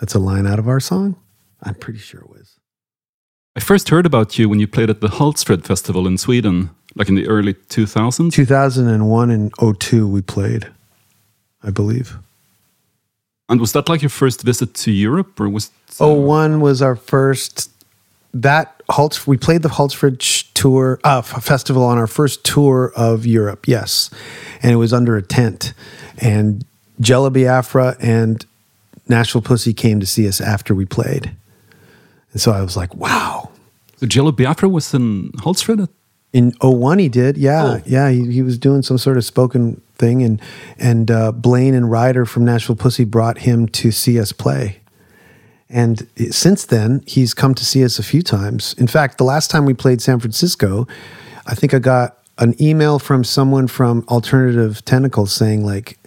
[0.00, 1.16] That's a line out of our song.
[1.62, 2.58] I'm pretty sure it was.
[3.56, 7.08] I first heard about you when you played at the Hultsfred Festival in Sweden, like
[7.08, 8.32] in the early 2000s.
[8.32, 10.68] 2001 and 02 we played,
[11.62, 12.18] I believe.
[13.48, 15.70] And was that like your first visit to Europe, or was?
[16.00, 17.70] Uh, oh one was our first.
[18.34, 23.66] That Holtz, we played the Hultsfred tour uh, festival on our first tour of Europe.
[23.66, 24.10] Yes,
[24.62, 25.72] and it was under a tent,
[26.18, 26.64] and
[27.00, 28.44] Jello Biafra and
[29.08, 31.34] Nashville Pussy came to see us after we played,
[32.32, 33.50] and so I was like, wow.
[33.96, 35.88] So Jello Biafra was in Hultsfred.
[36.34, 37.82] In 01 he did, yeah, Oh.
[37.86, 38.10] yeah.
[38.10, 40.40] He, he was doing some sort of spoken thing, and
[40.78, 44.80] and uh, Blaine and Ryder from Nashville Pussy brought him to see us play.
[45.70, 48.74] And since then, he's come to see us a few times.
[48.78, 50.86] In fact, the last time we played San Francisco,
[51.46, 55.98] I think I got an email from someone from Alternative Tentacles saying like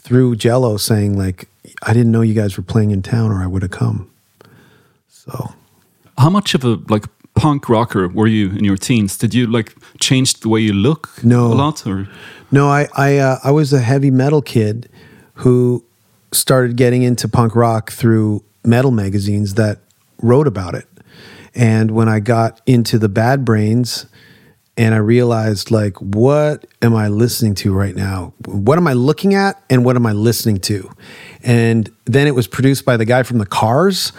[0.00, 1.48] through Jello saying like
[1.82, 4.10] I didn't know you guys were playing in town or I would have come.
[5.08, 5.54] So
[6.18, 7.04] How much of a like
[7.34, 9.16] punk rocker were you in your teens?
[9.18, 11.46] Did you like change the way you look No.
[11.52, 12.08] a lot or
[12.50, 14.88] No, I I uh, I was a heavy metal kid
[15.34, 15.82] who
[16.32, 19.78] started getting into punk rock through metal magazines that
[20.20, 20.86] wrote about it.
[21.54, 24.06] And when I got into the Bad Brains
[24.76, 28.34] and I realized like what am I listening to right now?
[28.44, 30.90] What am I looking at and what am I listening to?
[31.42, 34.12] And then it was produced by the guy from the Cars.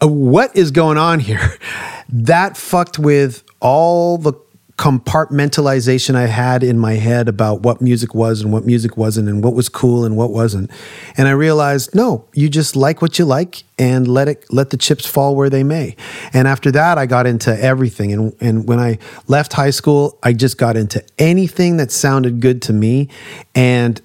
[0.00, 1.58] Uh, what is going on here?
[2.10, 4.34] That fucked with all the
[4.76, 9.42] compartmentalization I had in my head about what music was and what music wasn't and
[9.42, 10.68] what was cool and what wasn't.
[11.16, 14.76] And I realized, no, you just like what you like and let it let the
[14.76, 15.94] chips fall where they may.
[16.32, 18.98] And after that I got into everything and and when I
[19.28, 23.08] left high school, I just got into anything that sounded good to me
[23.54, 24.00] and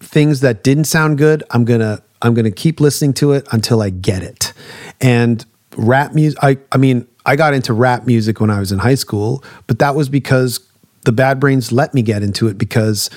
[0.00, 3.88] things that didn't sound good, I'm gonna I'm gonna keep listening to it until I
[3.88, 4.52] get it.
[5.00, 5.44] And
[5.76, 8.94] rap music, I I mean, I got into rap music when I was in high
[8.96, 10.60] school, but that was because
[11.04, 13.10] the Bad Brains let me get into it because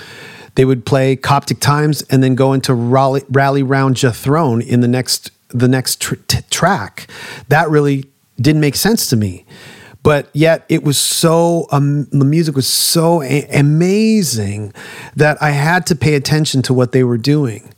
[0.54, 4.80] they would play Coptic Times and then go into Rally, Rally Round Jah Throne in
[4.80, 7.08] the next the next tr- t- track.
[7.48, 8.04] That really
[8.40, 9.46] didn't make sense to me
[10.06, 14.72] but yet it was so um, the music was so a- amazing
[15.16, 17.74] that I had to pay attention to what they were doing.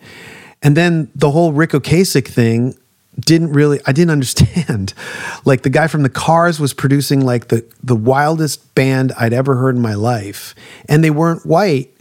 [0.60, 2.77] And then the whole Ric Ocasek thing
[3.18, 4.94] didn't really I didn't understand.
[5.44, 9.56] like the guy from the Cars was producing like the the wildest band I'd ever
[9.56, 10.54] heard in my life
[10.88, 11.94] and they weren't white.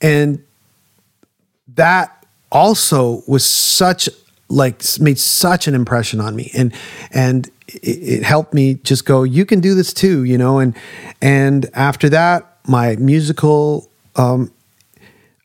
[0.00, 0.44] And
[1.74, 4.08] that also was such
[4.48, 6.50] like made such an impression on me.
[6.54, 6.72] And
[7.10, 10.58] and it, it helped me just go you can do this too you know?
[10.58, 10.76] And
[11.20, 14.52] and after that my musical um,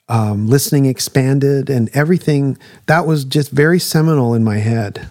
[0.10, 5.08] um, listening expanded and everything that was just very seminal in my head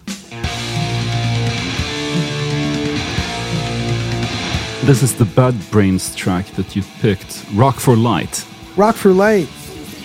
[4.87, 8.45] this is the Bad Brains track that you picked, Rock for Light.
[8.77, 9.49] rock for light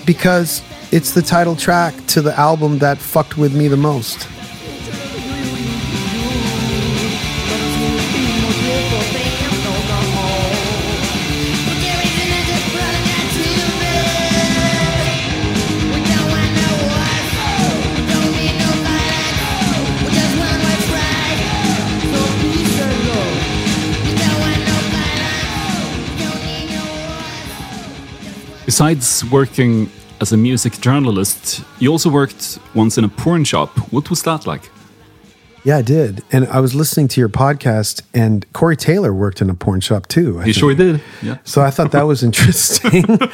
[0.05, 4.29] because it's the title track to the album that fucked with me the most
[28.73, 29.91] Besides working
[30.23, 33.69] as a music journalist, you also worked once in a porn shop.
[33.93, 34.71] What was that like?
[35.63, 36.23] Yeah, I did.
[36.33, 40.07] And I was listening to your podcast, and Corey Taylor worked in a porn shop
[40.07, 40.39] too.
[40.41, 40.57] I He think.
[40.57, 41.03] sure did.
[41.21, 41.37] Yeah.
[41.45, 43.05] So I thought that was interesting.
[43.21, 43.29] uh,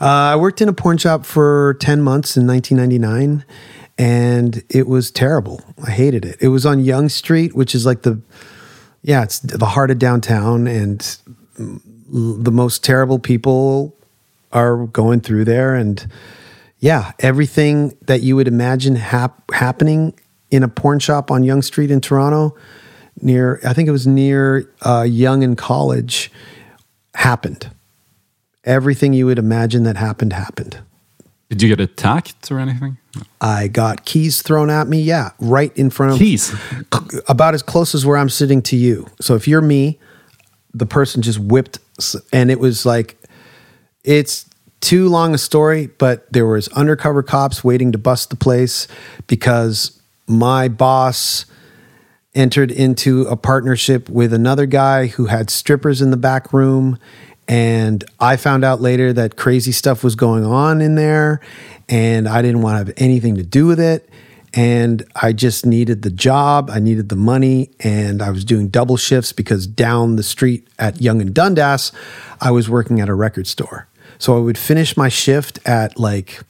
[0.00, 3.44] I worked in a porn shop for 10 months in 1999,
[3.98, 5.60] and it was terrible.
[5.86, 6.38] I hated it.
[6.40, 8.20] It was on Yonge Street, which is like the,
[9.02, 11.18] yeah, it's the heart of downtown, and
[11.56, 13.96] the most terrible people
[14.52, 15.74] are going through there.
[15.74, 16.06] And
[16.78, 20.14] yeah, everything that you would imagine hap- happening
[20.50, 22.56] in a porn shop on Yonge Street in Toronto,
[23.20, 26.30] near I think it was near uh, Yonge and College,
[27.14, 27.70] happened.
[28.64, 30.80] Everything you would imagine that happened happened.
[31.48, 32.96] Did you get attacked or anything?
[33.40, 35.02] I got keys thrown at me.
[35.02, 36.54] Yeah, right in front of Keys.
[37.28, 39.06] about as close as where I'm sitting to you.
[39.20, 39.98] So if you're me,
[40.72, 41.78] the person just whipped,
[42.32, 43.18] and it was like,
[44.04, 44.46] it's
[44.80, 48.88] too long a story, but there was undercover cops waiting to bust the place
[49.26, 51.46] because my boss
[52.34, 56.98] entered into a partnership with another guy who had strippers in the back room.
[57.46, 61.40] And I found out later that crazy stuff was going on in there,
[61.88, 64.08] and I didn't want to have anything to do with it.
[64.54, 68.96] And I just needed the job, I needed the money, and I was doing double
[68.96, 71.90] shifts because down the street at Yonge and Dundas,
[72.40, 73.88] I was working at a record store.
[74.22, 76.42] So I would finish my shift at like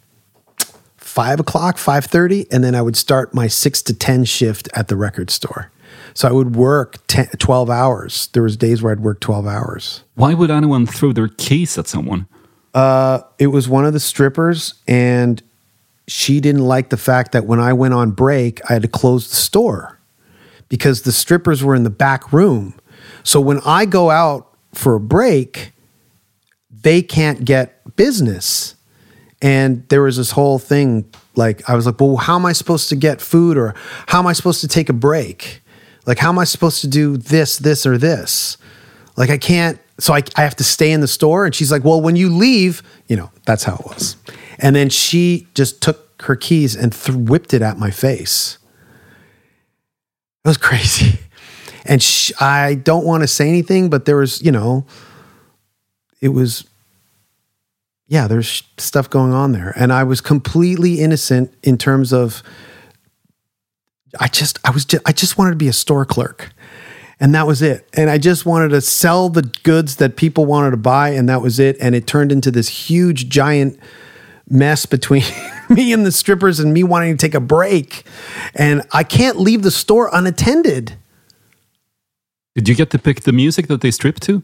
[0.99, 4.89] five o'clock, five thirty, and then I would start my six to ten shift at
[4.89, 5.73] the record store.
[6.12, 8.29] So I would work 10, 12 hours.
[8.35, 10.05] There was days where I'd work 12 hours.
[10.16, 12.27] Why would anyone throw their keys at someone?
[12.75, 15.43] Uh, It was one of the strippers, and
[16.07, 19.31] she didn't like the fact that when I went on break, I had to close
[19.31, 19.99] the store
[20.68, 22.75] because the strippers were in the back room.
[23.23, 25.72] So when I go out for a break,
[26.83, 28.74] they can't get business.
[29.41, 32.89] And there was this whole thing like, I was like, well, how am I supposed
[32.91, 33.74] to get food or
[34.07, 35.62] how am I supposed to take a break?
[36.07, 38.57] Like, how am I supposed to do this, this, or this?
[39.16, 41.45] Like, I can't so I, I have to stay in the store.
[41.45, 44.16] And she's like, well, when you leave, you know, that's how it was.
[44.59, 48.59] And then she just took her keys and th- whipped it at my face.
[50.45, 51.20] It was crazy.
[51.85, 54.87] And sh- I don't want to say anything, but there was, you know,
[56.20, 56.64] it was,
[58.12, 59.72] yeah, there's stuff going on there.
[59.74, 62.42] And I was completely innocent in terms of,
[64.20, 66.50] I just, I was, just, I just wanted to be a store clerk.
[67.18, 67.88] And that was it.
[67.94, 71.08] And I just wanted to sell the goods that people wanted to buy.
[71.08, 71.78] And that was it.
[71.80, 73.80] And it turned into this huge, giant
[74.46, 75.22] mess between
[75.70, 78.04] me and the strippers and me wanting to take a break.
[78.54, 80.96] And I can't leave the store unattended.
[82.54, 84.42] Did you get to pick the music that they stripped to?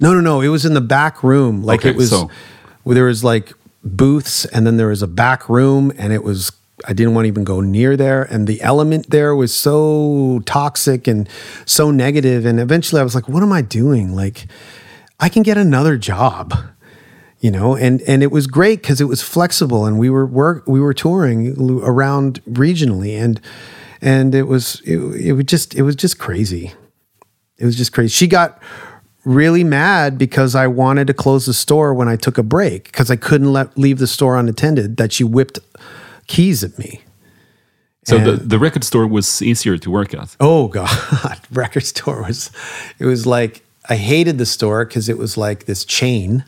[0.00, 0.40] No, no, no.
[0.40, 1.62] It was in the back room.
[1.62, 2.32] Like Okay, it was, so-
[2.94, 6.52] there was like booths and then there was a back room and it was,
[6.86, 8.22] I didn't want to even go near there.
[8.22, 11.28] And the element there was so toxic and
[11.64, 12.44] so negative.
[12.44, 14.14] And eventually I was like, what am I doing?
[14.14, 14.46] Like,
[15.18, 16.54] I can get another job,
[17.40, 17.74] you know?
[17.74, 20.94] And, and it was great because it was flexible and we were work, we were
[20.94, 23.40] touring around regionally and,
[24.02, 26.72] and it was, it, it was just, it was just crazy.
[27.58, 28.10] It was just crazy.
[28.10, 28.60] She got
[29.26, 33.10] really mad because I wanted to close the store when I took a break because
[33.10, 34.96] I couldn't let leave the store unattended.
[34.96, 35.58] That she whipped
[36.28, 37.02] keys at me.
[38.04, 40.36] So the, And- the record store was easier to work at.
[40.40, 42.50] Oh God, record store was.
[42.98, 46.44] It was like I hated the store because it was like this chain,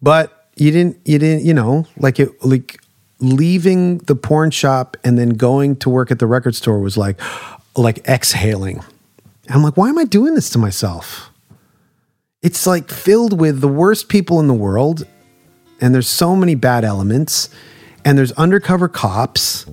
[0.00, 0.96] but you didn't.
[1.04, 1.44] You didn't.
[1.44, 2.30] You know, like it.
[2.44, 2.78] Like
[3.20, 7.20] leaving the porn shop and then going to work at the record store was like,
[7.76, 8.78] like exhaling.
[9.46, 11.30] And I'm like, why am I doing this to myself?
[12.42, 15.06] It's like filled with the worst people in the world,
[15.80, 17.48] and there's so many bad elements,
[18.04, 19.66] and there's undercover cops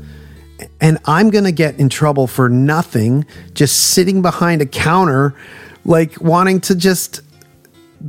[0.82, 5.36] and I'm going to get in trouble for nothing, just sitting behind a counter,
[5.86, 7.22] like wanting to just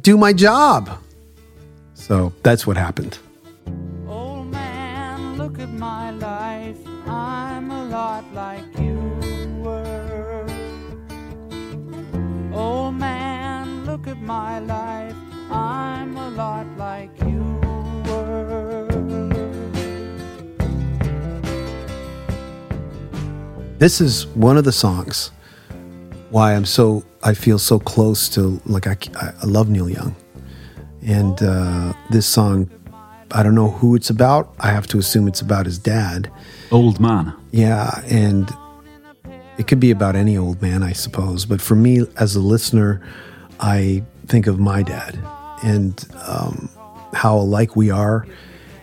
[0.01, 0.91] do my job.
[1.95, 3.19] So that's what happened.
[14.31, 15.17] My life.
[15.51, 17.43] I'm a lot like you
[18.07, 18.87] were.
[23.79, 25.33] This is one of the songs
[26.31, 28.97] why I'm so, I feel so close to, like, I,
[29.43, 30.15] I love Neil Young.
[31.05, 32.71] And uh, this song,
[33.33, 34.55] I don't know who it's about.
[34.61, 36.31] I have to assume it's about his dad.
[36.71, 37.35] Old man.
[37.51, 38.49] Yeah, and
[39.59, 41.47] it could be about any old man, I suppose.
[41.47, 43.03] But for me, as a listener,
[43.59, 45.19] I think of my dad
[45.63, 46.71] and um,
[47.13, 48.27] how alike we are,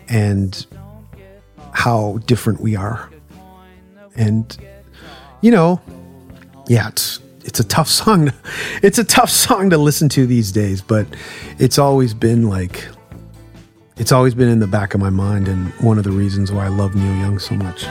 [0.08, 0.66] and
[1.72, 3.10] how different we are.
[4.14, 4.56] And
[5.40, 5.80] you know,
[6.68, 8.26] yeah, it's it's a tough song.
[8.26, 8.34] To,
[8.82, 11.06] it's a tough song to listen to these days, but
[11.58, 12.86] it's always been like
[13.96, 16.66] it's always been in the back of my mind, and one of the reasons why
[16.66, 17.86] I love Neil Young so much.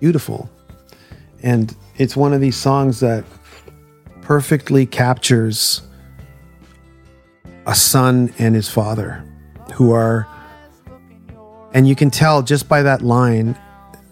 [0.00, 0.50] Beautiful.
[1.42, 3.24] And it's one of these songs that
[4.22, 5.82] perfectly captures
[7.66, 9.24] a son and his father
[9.74, 10.26] who are,
[11.72, 13.58] and you can tell just by that line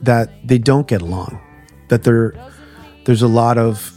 [0.03, 1.41] that they don't get along,
[1.89, 2.35] that there,
[3.05, 3.93] there's a lot of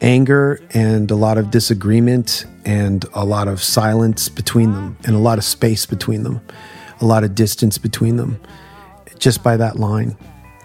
[0.00, 5.18] anger and a lot of disagreement and a lot of silence between them and a
[5.18, 6.40] lot of space between them,
[7.00, 8.40] a lot of distance between them,
[9.18, 10.16] just by that line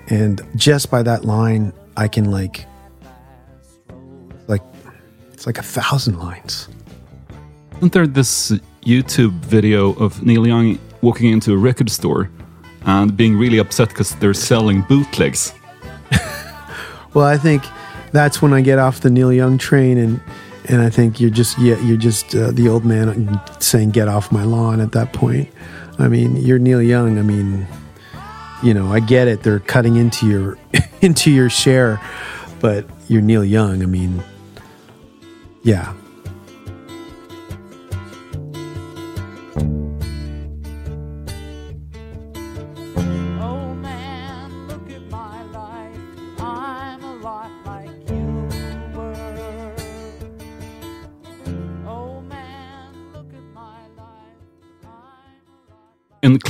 [0.10, 2.66] and just by that line i can like
[4.48, 4.62] like
[5.32, 6.68] it's like a thousand lines
[7.78, 8.52] Isn't there this
[8.84, 12.30] YouTube video of Neil Young walking into a record store
[12.86, 15.54] and being really upset because they're selling bootlegs?
[17.14, 17.64] well i think
[18.12, 20.20] that's when i get off the neil young train and
[20.66, 24.32] and i think you're just yeah you're just uh, the old man saying get off
[24.32, 25.48] my lawn at that point
[26.00, 27.68] i mean you're neil young i mean
[28.64, 30.58] you know i get it they're cutting into your
[31.02, 32.02] into your share
[32.60, 34.22] but you're neil young i mean
[35.64, 35.94] yeah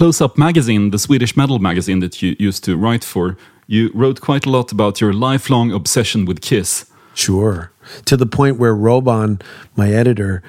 [0.09, 3.37] Close Up magazine, the Swedish metal magazine that you used to write for,
[3.67, 6.89] you wrote quite a lot about your lifelong obsession with Kiss.
[7.13, 7.71] Sure.
[8.05, 9.39] To the point where Roban,
[9.75, 10.41] my editor,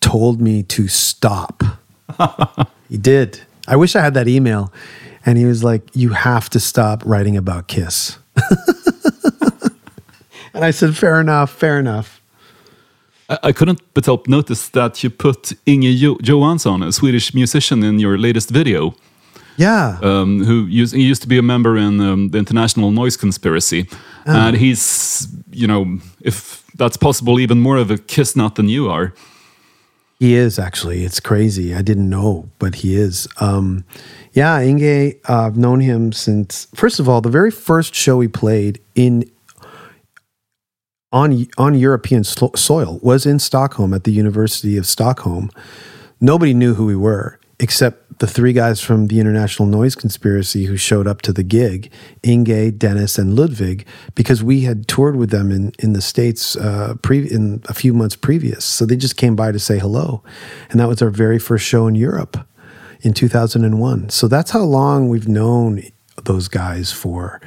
[0.00, 1.62] told me to stop.
[2.88, 3.42] he did.
[3.68, 4.72] I wish I had that email.
[5.24, 8.18] And he was like, You have to stop writing about Kiss.
[10.52, 12.20] and I said, Fair enough, fair enough.
[13.28, 17.98] I, couldn't but help notice that you put Inge jo- Johansson, a Swedish musician, in
[17.98, 18.94] your latest video.
[19.58, 19.98] Yeah.
[20.02, 23.88] um, who used, he used to be a member in um, the International Noise Conspiracy,
[24.26, 28.90] and he's you know if that's possible, even more of a kiss nut than you
[28.90, 29.14] are.
[30.18, 31.04] He is actually.
[31.04, 31.74] It's crazy.
[31.74, 33.28] I didn't know, but he is.
[33.38, 33.84] Um,
[34.32, 35.16] yeah, Inge.
[35.28, 36.68] Uh, I've known him since.
[36.74, 39.30] First of all, the very first show he played in
[41.16, 45.50] on on European so- soil was in Stockholm at the University of Stockholm.
[46.20, 50.76] Nobody knew who we were except the three guys from the International Noise Conspiracy who
[50.76, 51.90] showed up to the gig:
[52.22, 56.94] Inge, Dennis, and Ludwig, because we had toured with them in in the states uh,
[57.00, 58.64] pre- in a few months previous.
[58.64, 60.22] So they just came by to say hello,
[60.70, 62.36] and that was our very first show in Europe
[63.00, 64.10] in 2001.
[64.10, 65.82] So that's how long we've known
[66.24, 67.40] those guys for.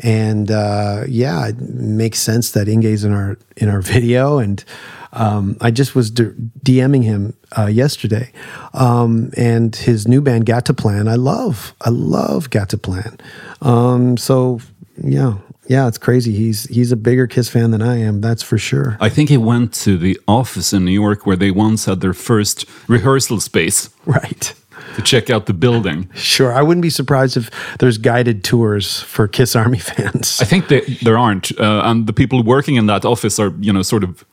[0.00, 4.64] And uh, yeah, it makes sense that Inge's in our in our video, and
[5.12, 6.32] um, I just was d-
[6.64, 8.32] DMing him uh, yesterday,
[8.72, 11.08] um, and his new band Got to Gataplan.
[11.08, 13.20] I love, I love Gataplan.
[13.62, 14.60] Um, so
[15.02, 15.38] yeah,
[15.68, 16.32] yeah, it's crazy.
[16.32, 18.20] He's he's a bigger Kiss fan than I am.
[18.20, 18.98] That's for sure.
[19.00, 22.14] I think he went to the office in New York where they once had their
[22.14, 24.54] first rehearsal space Right.
[24.96, 26.08] To check out the building.
[26.14, 26.52] Sure.
[26.52, 30.40] I wouldn't be surprised if there's guided tours for Kiss Army fans.
[30.40, 33.72] I think they, there aren't, uh, and the people working in that office are you
[33.72, 34.24] know sort of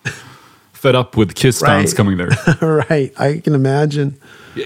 [0.73, 2.29] fed up with Kiss fans coming there.
[2.89, 3.11] right.
[3.19, 4.17] I can imagine.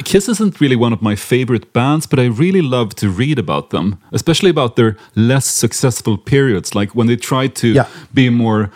[0.04, 3.70] Kiss isn't really one of my favorite bands, but I really love to read about
[3.70, 7.88] them, especially about their less successful periods, like when they tried to Yeah.
[8.14, 8.72] be more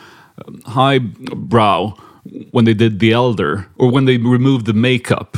[0.46, 1.94] um, highbrow
[2.52, 5.38] when they did The Elder, or when they removed the makeup.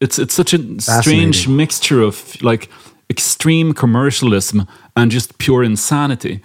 [0.00, 2.70] It's it's such a strange mixture of like
[3.10, 6.40] extreme commercialism and just pure insanity.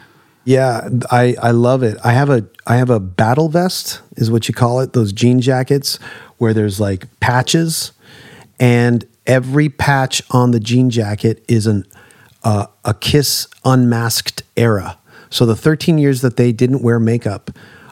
[0.45, 1.97] Yeah, I, I love it.
[2.03, 5.39] I have a I have a battle vest is what you call it, those jean
[5.39, 5.97] jackets
[6.37, 7.91] where there's like patches
[8.59, 11.85] and every patch on the jean jacket is an
[12.43, 14.97] uh, a Kiss unmasked era.
[15.29, 17.51] So the 13 years that they didn't wear makeup,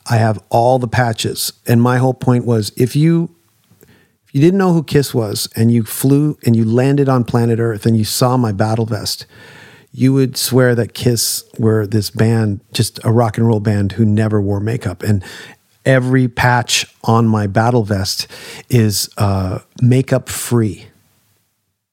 [0.09, 1.53] I have all the patches.
[1.67, 3.33] And my whole point was if you
[4.31, 7.59] if you didn't know who Kiss was and you flew and you landed on planet
[7.59, 9.25] Earth and you saw my battle vest,
[9.91, 14.05] you would swear that Kiss were this band, just a rock and roll band who
[14.05, 15.03] never wore makeup.
[15.03, 15.21] And
[15.85, 18.29] every patch on my battle vest
[18.69, 20.85] is uh, makeup free.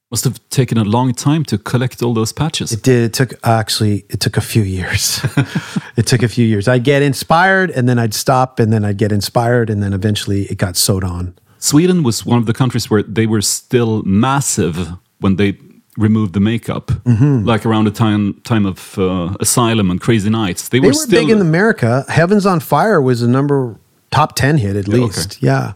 [0.09, 2.71] Must have taken a long time to collect all those patches.
[2.71, 3.03] It did.
[3.03, 4.05] It took actually.
[4.09, 5.19] It took a few years.
[5.97, 6.69] it took a few years.
[6.69, 10.43] I'd get inspired, and then I'd stop, and then I'd get inspired, and then eventually
[10.43, 11.35] it got sewed on.
[11.59, 14.77] Sweden was one of the countries where they were still massive
[15.21, 15.57] when they
[15.97, 17.45] removed the makeup, Mm-hmm.
[17.45, 20.69] like around the time time of uh, Asylum and Crazy Nights.
[20.69, 22.03] They, They were, were still big in America.
[22.07, 23.75] Heavens on Fire was a number
[24.11, 24.97] top ten hit at okay.
[24.97, 25.41] least.
[25.43, 25.73] Yeah,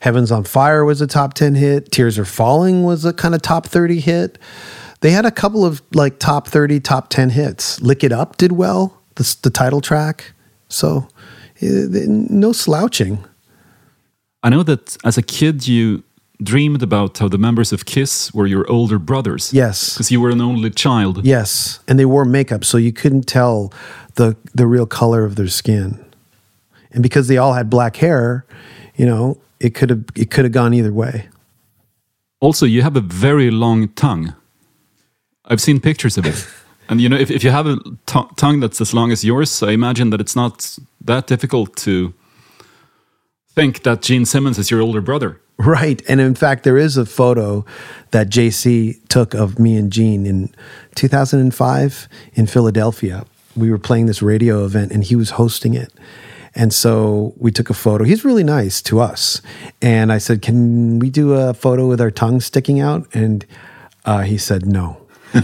[0.00, 1.90] Heavens on Fire was a top ten hit.
[1.92, 4.38] Tears Are Falling was a kind of top thirty hit.
[5.00, 7.80] They had a couple of like top thirty, top ten hits.
[7.82, 8.94] Lick It Up did well.
[9.16, 10.32] The the title track.
[10.68, 11.06] So
[11.60, 13.18] eh, no slouching.
[14.42, 16.02] I know that as a kid you
[16.42, 19.52] dreamed about how the members of Kiss were your older brothers.
[19.52, 19.94] Yes.
[19.94, 21.24] because you were an only child.
[21.24, 23.72] Yes, and they wore makeup, so you couldn't tell
[24.14, 26.04] the the real color of their skin.
[26.92, 28.44] And because they all had black hair,
[28.96, 31.28] you know, it could have it could have gone either way.
[32.40, 34.34] Also, you have a very long tongue.
[35.44, 36.46] I've seen pictures of it.
[36.90, 37.76] And you know, if, if you have a
[38.36, 42.14] tongue that's as long as yours, I imagine that it's not that difficult to
[43.58, 45.40] think that Gene Simmons is your older brother.
[45.58, 46.00] Right.
[46.08, 47.64] And in fact, there is a photo
[48.12, 50.54] that JC took of me and Gene in
[50.94, 53.24] 2005 in Philadelphia.
[53.56, 55.92] We were playing this radio event and he was hosting it.
[56.54, 58.04] And so we took a photo.
[58.04, 59.42] He's really nice to us.
[59.82, 63.08] And I said, Can we do a photo with our tongue sticking out?
[63.12, 63.44] And
[64.04, 65.04] uh, he said, No.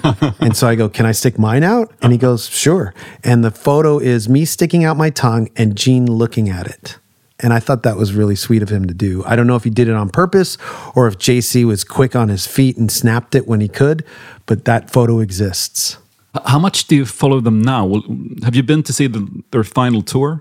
[0.41, 1.93] and so I go, Can I stick mine out?
[2.01, 2.95] And he goes, Sure.
[3.23, 6.99] And the photo is me sticking out my tongue and Gene looking at it.
[7.45, 9.23] And I thought that was really sweet of him to do.
[9.27, 10.57] I don't know if he did it on purpose
[10.95, 14.03] or if JC was quick on his feet and snapped it when he could,
[14.47, 15.99] but that photo exists.
[16.47, 18.01] How much do you follow them now?
[18.45, 20.41] Have you been to see the, their final tour?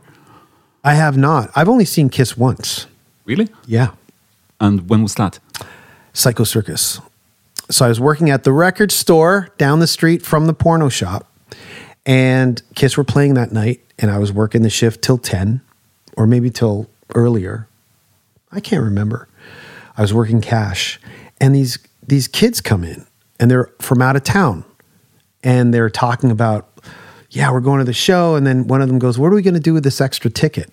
[0.82, 1.52] I have not.
[1.58, 2.88] I've only seen Kiss once.
[3.26, 3.50] Really?
[3.66, 3.92] Yeah.
[4.62, 5.40] And when was that?
[6.14, 7.02] Psycho Circus.
[7.70, 11.30] so I was working at the record store down the street from the porno shop,
[12.06, 15.60] and Kiss were playing that night, and I was working the shift till ten,
[16.16, 17.68] or maybe till earlier.
[18.52, 19.28] I can't remember.
[19.98, 21.00] I was working cash,
[21.40, 23.06] and these these kids come in,
[23.40, 24.66] and they're from out of town,
[25.44, 26.70] and they're talking about,
[27.30, 29.42] yeah, we're going to the show, and then one of them goes, "What are we
[29.42, 30.72] going to do with this extra ticket?"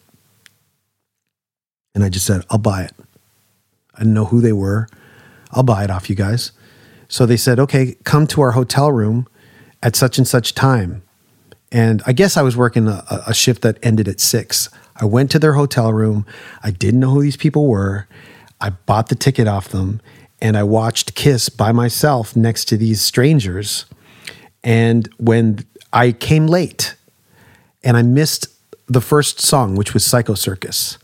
[1.95, 2.95] And I just said, "I'll buy it."
[3.95, 4.89] I didn't know who they were.
[5.53, 6.53] I'll buy it off you guys.
[7.09, 9.26] So they said, okay, come to our hotel room
[9.83, 11.03] at such and such time.
[11.72, 14.68] And I guess I was working a, a shift that ended at six.
[15.01, 16.26] I went to their hotel room.
[16.62, 18.07] I didn't know who these people were.
[18.61, 20.01] I bought the ticket off them
[20.42, 23.86] and I watched Kiss by myself next to these strangers.
[24.62, 26.94] And when I came late
[27.82, 28.48] and I missed
[28.86, 30.98] the first song, which was Psycho Circus,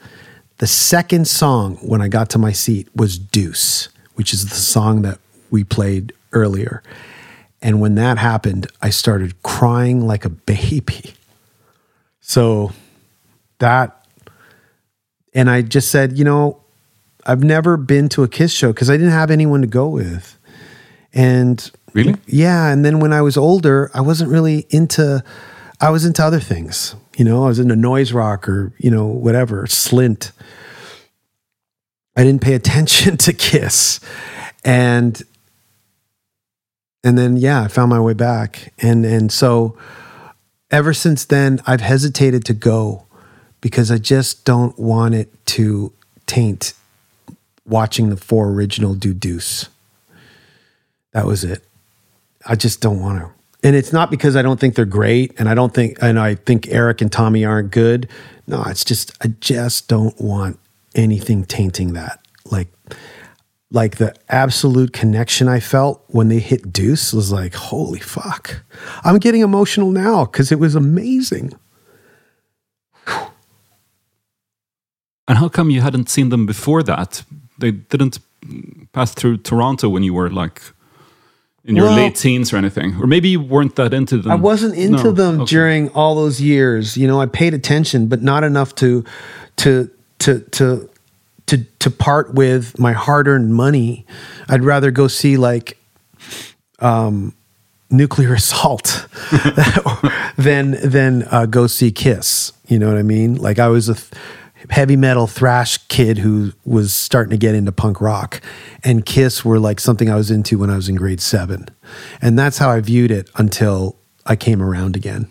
[0.58, 5.02] the second song when I got to my seat was Deuce, which is the song
[5.02, 5.18] that
[5.50, 6.82] we played earlier.
[7.60, 11.14] And when that happened, I started crying like a baby.
[12.20, 12.72] So
[13.58, 14.06] that,
[15.34, 16.60] and I just said, you know,
[17.26, 20.38] I've never been to a Kiss show because I didn't have anyone to go with.
[21.12, 22.16] And Really?
[22.26, 22.70] yeah.
[22.70, 25.24] And then when I was older, I wasn't really into,
[25.80, 26.94] I was into other things.
[27.16, 30.32] You know, I was into noise rock or, you know, whatever, slint.
[32.16, 34.00] I didn't pay attention to Kiss.
[34.64, 35.20] And
[37.02, 38.72] and then yeah, I found my way back.
[38.78, 39.76] And and so
[40.70, 43.05] ever since then I've hesitated to go
[43.66, 45.92] because I just don't want it to
[46.26, 46.72] taint
[47.66, 49.68] watching the four original do deuce.
[51.10, 51.64] That was it.
[52.46, 53.30] I just don't want to.
[53.66, 56.36] And it's not because I don't think they're great and I don't think and I
[56.36, 58.08] think Eric and Tommy aren't good.
[58.46, 60.60] No, it's just I just don't want
[60.94, 62.24] anything tainting that.
[62.48, 62.68] Like
[63.72, 68.62] like the absolute connection I felt when they hit Deuce was like, holy fuck.
[69.02, 71.52] I'm getting emotional now because it was amazing.
[75.28, 77.24] And how come you hadn't seen them before that?
[77.58, 78.18] They didn't
[78.92, 80.62] pass through Toronto when you were like
[81.64, 84.30] in your Well- late teens or anything, or maybe you weren't that into them.
[84.32, 85.50] I wasn't into No, them okay.
[85.50, 86.96] during all those years.
[86.96, 89.04] You know, I paid attention, but not enough to
[89.56, 90.88] to to to
[91.46, 94.06] to to part with my hard-earned money.
[94.48, 95.76] I'd rather go see like
[96.78, 97.32] um
[97.90, 99.06] nuclear assault
[100.36, 102.52] than than uh, go see Kiss.
[102.68, 103.36] You know what I mean?
[103.36, 104.12] Like I was a th-
[104.70, 108.40] heavy metal thrash kid who was starting to get into punk rock,
[108.84, 111.68] and Kiss were like something I was into when I was in grade seven,
[112.20, 115.30] and that's how I viewed it until I came around again.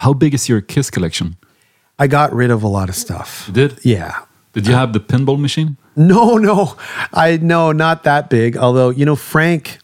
[0.00, 1.36] How big is your Kiss collection?
[1.98, 3.44] I got rid of a lot of stuff.
[3.48, 3.84] You did?
[3.84, 4.24] Yeah.
[4.52, 5.76] Did you have the pinball machine?
[5.96, 6.76] No, no,
[7.12, 8.56] I no, not that big.
[8.56, 9.78] Although you know Frank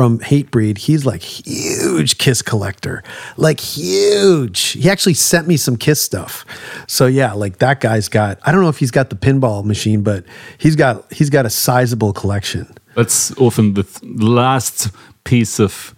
[0.00, 3.02] from Hatebreed, he's like huge Kiss collector,
[3.36, 4.70] like huge.
[4.70, 6.46] He actually sent me some Kiss stuff.
[6.86, 8.38] So yeah, like that guy's got.
[8.42, 10.24] I don't know if he's got the pinball machine, but
[10.56, 12.66] he's got he's got a sizable collection.
[12.96, 14.88] That's often the th- last
[15.24, 15.94] piece of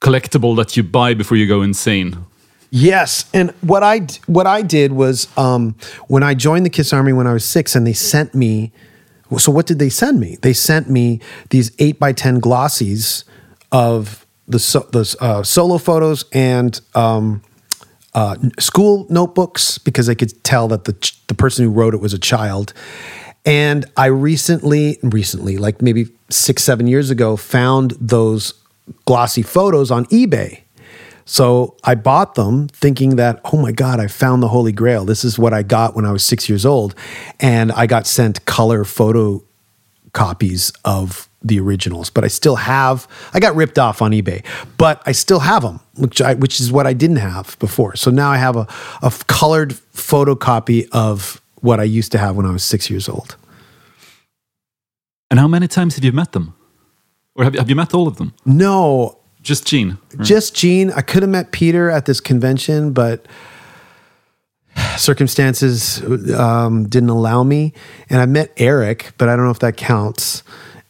[0.00, 2.16] collectible that you buy before you go insane.
[2.70, 5.76] Yes, and what I what I did was um,
[6.08, 8.72] when I joined the Kiss Army when I was six, and they sent me.
[9.36, 10.36] So what did they send me?
[10.40, 11.20] They sent me
[11.50, 13.24] these eight by ten glossies
[13.70, 17.42] of the so, the uh, solo photos and um,
[18.14, 22.00] uh, school notebooks because they could tell that the ch- the person who wrote it
[22.00, 22.72] was a child.
[23.44, 28.54] And I recently, recently, like maybe six, seven years ago, found those
[29.04, 30.62] glossy photos on eBay.
[31.30, 35.04] So I bought them thinking that, oh my God, I found the Holy Grail.
[35.04, 36.94] This is what I got when I was six years old.
[37.38, 39.44] And I got sent color photo
[40.14, 44.42] copies of the originals, but I still have, I got ripped off on eBay,
[44.78, 47.94] but I still have them, which, I, which is what I didn't have before.
[47.94, 48.66] So now I have a,
[49.02, 53.36] a colored photocopy of what I used to have when I was six years old.
[55.30, 56.54] And how many times have you met them?
[57.34, 58.32] Or have you, have you met all of them?
[58.46, 59.98] No, Just Gene.
[60.14, 60.26] right?
[60.26, 60.90] just Gene.
[60.92, 63.26] I could have met Peter at this convention, but
[64.96, 66.02] circumstances
[66.34, 67.72] um, didn't allow me.
[68.10, 70.42] And I met Eric, but I don't know if that counts.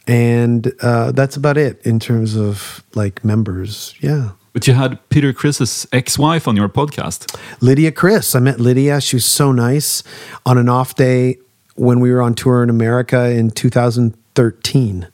[0.07, 3.95] And uh, that's about it in terms of like members.
[4.01, 4.31] Yeah.
[4.55, 7.39] But you had Peter Criss's ex-wife on your podcast.
[7.61, 8.35] Lydia Criss.
[8.35, 9.01] I met Lydia.
[9.01, 10.03] She was so nice
[10.47, 11.39] on an off day
[11.77, 15.07] when we were on tour in America in 2013.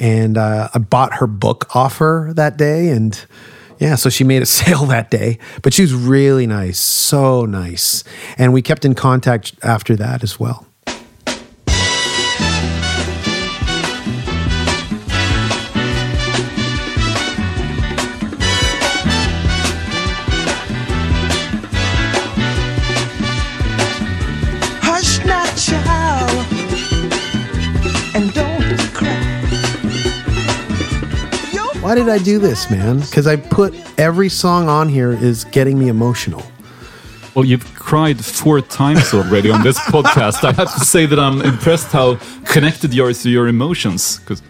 [0.00, 2.90] And uh, I bought her book off her that day.
[2.90, 3.24] And
[3.78, 5.38] yeah, so she made a sale that day.
[5.62, 8.04] But she was really nice, so nice.
[8.36, 10.66] And we kept in contact after that as well.
[31.94, 32.98] Why did I do this, man?
[32.98, 36.42] Because I put every song on here is getting me emotional.
[37.36, 40.42] Well, you've cried four times already on this podcast.
[40.42, 42.16] I have to say that I'm impressed how
[42.46, 44.18] connected you are to your emotions.
[44.18, 44.42] Because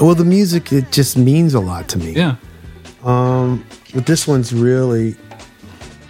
[0.00, 2.14] Well, the music it just means a lot to me.
[2.14, 2.34] yeah,
[3.00, 5.14] But this one's really,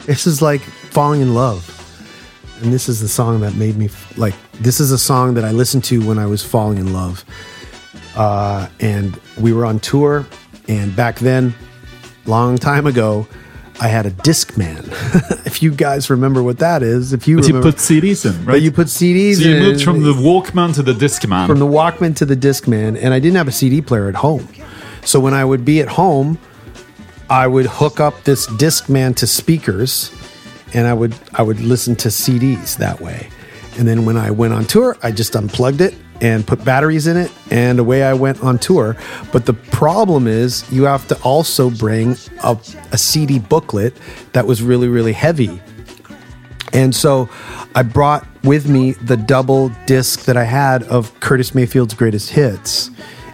[0.07, 1.69] this is like falling in love.
[2.63, 5.51] And this is the song that made me like, this is a song that I
[5.51, 7.27] listened to when I was falling in love.
[8.17, 10.25] Uh, and we were on tour.
[10.69, 11.55] And back then,
[12.27, 13.27] long time ago,
[13.81, 14.89] I had a Discman.
[15.47, 18.55] if you guys remember what that is, if you but you put CDs in, right?
[18.55, 19.63] but you put CDs so you in.
[19.63, 21.47] moved from the Walkman to the Discman.
[21.47, 24.49] from the Walkman to the Discman, and I didn't have a CD player at home.
[25.05, 26.39] So when I would be at home,
[27.29, 30.11] I would hook up this Discman to speakers,
[30.73, 33.29] and I would I would listen to CDs that way.
[33.79, 37.17] And then when I went on tour, I just unplugged it and put batteries in
[37.17, 38.97] it, and away I went on tour.
[39.33, 42.59] But the problem is, you have to also bring a,
[42.93, 43.97] a CD booklet
[44.33, 45.61] that was really really heavy
[46.77, 47.29] and so
[47.75, 52.91] I brought with me the double disc that I had of Curtis Mayfield's greatest hits.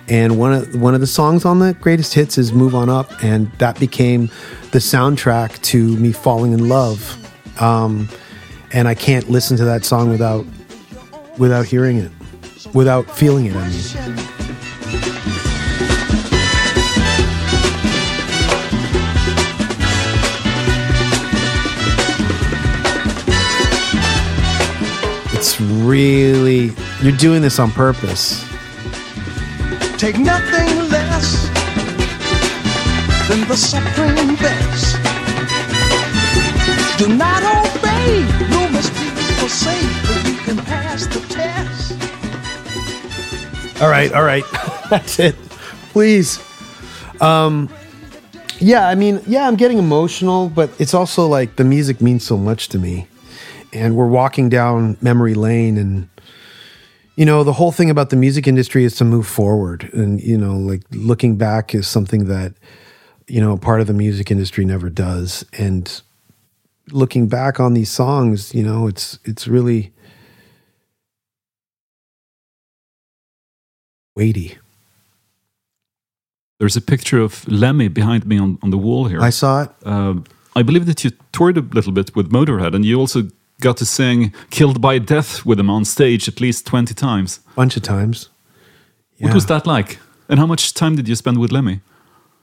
[0.08, 3.10] And one of one of the songs on the greatest hits is Move On Up,
[3.24, 4.28] and that became
[4.72, 7.18] the soundtrack to me falling in love.
[7.60, 8.08] Um,
[8.72, 10.44] and I can't listen to that song without
[11.38, 12.12] without hearing it,
[12.72, 13.56] without feeling it.
[13.56, 14.42] I mean.
[25.34, 28.44] It's really you're doing this on purpose.
[29.98, 31.48] Take nothing less
[33.28, 34.96] than the supreme best.
[36.98, 39.08] Do not obey, no must be
[39.40, 41.51] forsake, but you can pass the test.
[43.82, 44.44] All right, all right.
[44.90, 45.34] That's it.
[45.90, 46.40] Please.
[47.20, 47.68] Um
[48.60, 52.36] yeah, I mean, yeah, I'm getting emotional, but it's also like the music means so
[52.36, 53.08] much to me.
[53.72, 56.08] And we're walking down memory lane and
[57.16, 60.38] you know, the whole thing about the music industry is to move forward and you
[60.38, 62.52] know, like looking back is something that
[63.26, 66.02] you know, part of the music industry never does and
[66.92, 69.92] looking back on these songs, you know, it's it's really
[74.14, 74.58] weighty.
[76.58, 79.20] There's a picture of Lemmy behind me on, on the wall here.
[79.20, 79.70] I saw it.
[79.84, 80.14] Uh,
[80.54, 83.22] I believe that you toured a little bit with Motorhead, and you also
[83.60, 87.40] got to sing "Killed by Death" with them on stage at least twenty times.
[87.56, 88.28] bunch of times.
[89.18, 89.98] What was that like?
[90.28, 91.80] And how much time did you spend with Lemmy?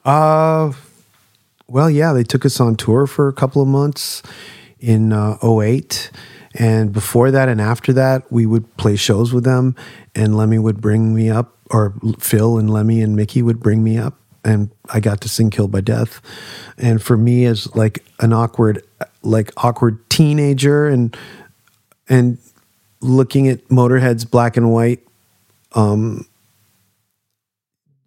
[0.05, 0.71] Uh,
[1.67, 4.23] well, yeah, they took us on tour for a couple of months
[4.79, 6.11] in uh, 08.
[6.55, 9.75] And before that and after that, we would play shows with them.
[10.15, 13.97] And Lemmy would bring me up, or Phil and Lemmy and Mickey would bring me
[13.97, 14.15] up.
[14.43, 16.21] And I got to sing Killed by Death.
[16.77, 18.81] And for me, as like an awkward,
[19.21, 21.15] like awkward teenager and,
[22.07, 22.37] and
[23.01, 25.05] looking at Motorhead's black and white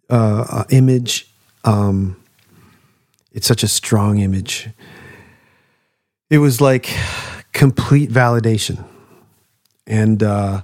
[0.09, 1.27] uh, uh, image.
[1.63, 2.17] Um,
[3.31, 4.69] it's such a strong image.
[6.29, 6.89] It was like
[7.53, 8.83] complete validation.
[9.87, 10.61] And uh,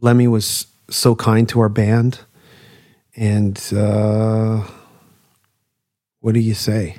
[0.00, 2.20] Lemmy was so kind to our band.
[3.16, 4.66] And uh,
[6.20, 6.98] what do you say?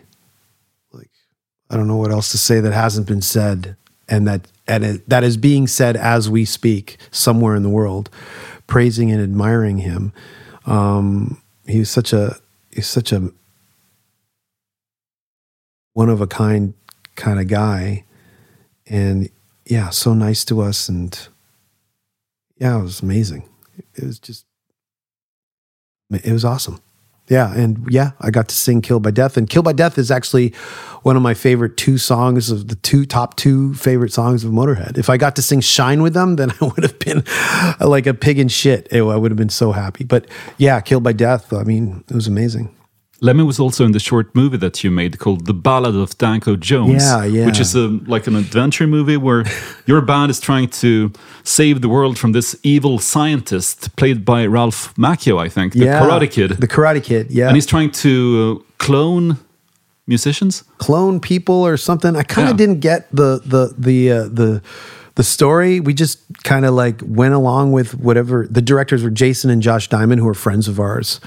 [0.91, 1.09] Like,
[1.69, 5.09] I don't know what else to say that hasn't been said, and that and it,
[5.09, 8.09] that is being said as we speak somewhere in the world,
[8.67, 10.11] praising and admiring him.
[10.65, 12.35] Um, he was such a
[12.71, 13.31] he's such a
[15.93, 16.73] one of a kind
[17.15, 18.03] kind of guy,
[18.89, 19.29] and
[19.65, 21.27] yeah, so nice to us, and
[22.57, 23.47] yeah, it was amazing.
[23.95, 24.45] It was just
[26.11, 26.81] it was awesome.
[27.27, 30.09] Yeah, and yeah, I got to sing "Kill by Death," and "Kill by Death" is
[30.09, 30.49] actually
[31.03, 34.97] one of my favorite two songs of the two top two favorite songs of Motorhead.
[34.97, 37.23] If I got to sing "Shine" with them, then I would have been
[37.79, 38.91] like a pig in shit.
[38.91, 40.03] I would have been so happy.
[40.03, 40.25] But
[40.57, 42.75] yeah, "Kill by Death," I mean, it was amazing.
[43.21, 46.55] Lemmy was also in the short movie that you made called "The Ballad of Danko
[46.55, 47.45] Jones," Yeah, yeah.
[47.45, 49.43] which is a like an adventure movie where
[49.85, 51.11] your band is trying to
[51.43, 55.99] save the world from this evil scientist played by Ralph Macchio, I think, the yeah,
[56.01, 57.31] Karate Kid, the Karate Kid.
[57.31, 59.37] Yeah, and he's trying to uh, clone
[60.07, 60.63] musicians.
[60.77, 62.15] clone people or something.
[62.15, 64.61] I kind of didn't get the the the uh, the
[65.19, 65.81] the story.
[65.81, 68.47] We just kind of like went along with whatever.
[68.49, 71.19] The directors were Jason and Josh Diamond, who are friends of ours,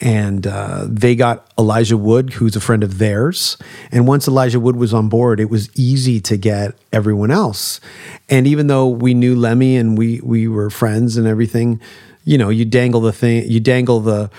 [0.00, 3.58] and uh, they got Elijah Wood, who's a friend of theirs.
[3.92, 7.82] And once Elijah Wood was on board, it was easy to get everyone else.
[8.30, 11.82] And even though we knew Lemmy and we we were friends and everything,
[12.24, 14.30] you know, you dangle the thing, you dangle the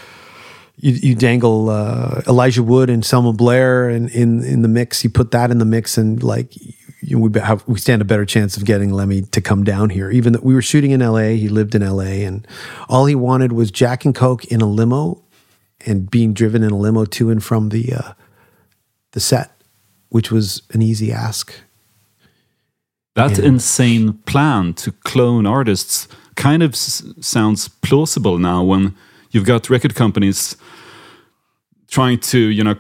[0.78, 5.04] you, you dangle uh, Elijah Wood and Selma Blair and in in the mix.
[5.04, 6.56] You put that in the mix, and like
[7.08, 10.10] you, we have we stand a better chance of getting Lemmy to come down here.
[10.12, 12.24] Even though we were shooting in L.A., he lived in L.A.
[12.26, 12.48] and
[12.90, 15.22] all he wanted was Jack and Coke in a limo
[15.86, 18.14] and being driven in a limo to and from the uh,
[19.12, 19.52] the set,
[20.10, 21.54] which was an easy ask.
[23.16, 23.46] That Yeah.
[23.46, 28.94] insane plan to clone artists kind of s- sounds plausible now when
[29.32, 30.58] you've got record companies
[31.88, 32.76] trying to, you know,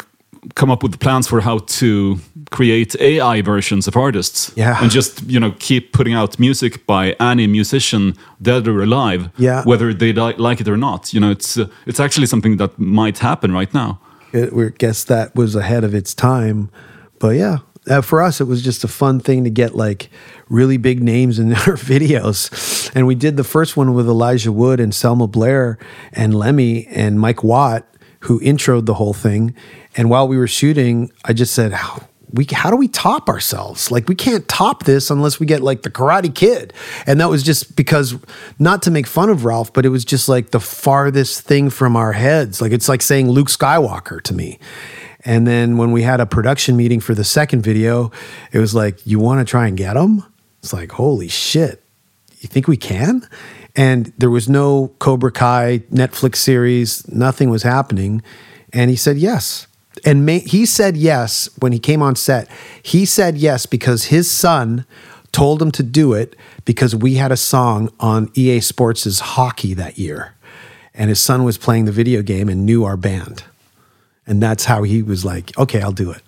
[0.53, 2.17] come up with plans for how to
[2.51, 4.51] create AI versions of artists.
[4.55, 4.81] Yeah.
[4.81, 9.63] And just, you know, keep putting out music by any musician, dead or alive, Yeah.
[9.63, 11.13] whether they li- like it or not.
[11.13, 13.99] You know, it's uh, it's actually something that might happen right now.
[14.33, 16.69] it, we guess that was ahead of its time.
[17.19, 17.57] But yeah,
[17.89, 20.09] uh, for us, it was just a fun thing to get like
[20.49, 22.91] really big names in our videos.
[22.95, 25.77] And we did the first one with Elijah Wood and Selma Blair
[26.13, 27.83] and Lemmy and Mike Watt,
[28.25, 29.55] who introed the whole thing.
[29.95, 32.01] And while we were shooting, I just said, how,
[32.31, 33.91] we, how do we top ourselves?
[33.91, 36.73] Like, we can't top this unless we get like the Karate Kid.
[37.05, 38.15] And that was just because,
[38.57, 41.95] not to make fun of Ralph, but it was just like the farthest thing from
[41.95, 42.61] our heads.
[42.61, 44.59] Like, it's like saying Luke Skywalker to me.
[45.23, 48.11] And then when we had a production meeting for the second video,
[48.51, 50.23] it was like, you want to try and get him?
[50.63, 51.83] It's like, holy shit.
[52.39, 53.27] You think we can?
[53.75, 58.21] And there was no Cobra Kai Netflix series, nothing was happening.
[58.71, 59.67] And he said yes.
[60.03, 62.49] And he said yes when he came on set.
[62.81, 64.85] He said yes because his son
[65.31, 69.97] told him to do it because we had a song on EA Sports' hockey that
[69.97, 70.33] year.
[70.93, 73.43] And his son was playing the video game and knew our band.
[74.27, 76.21] And that's how he was like, okay, I'll do it.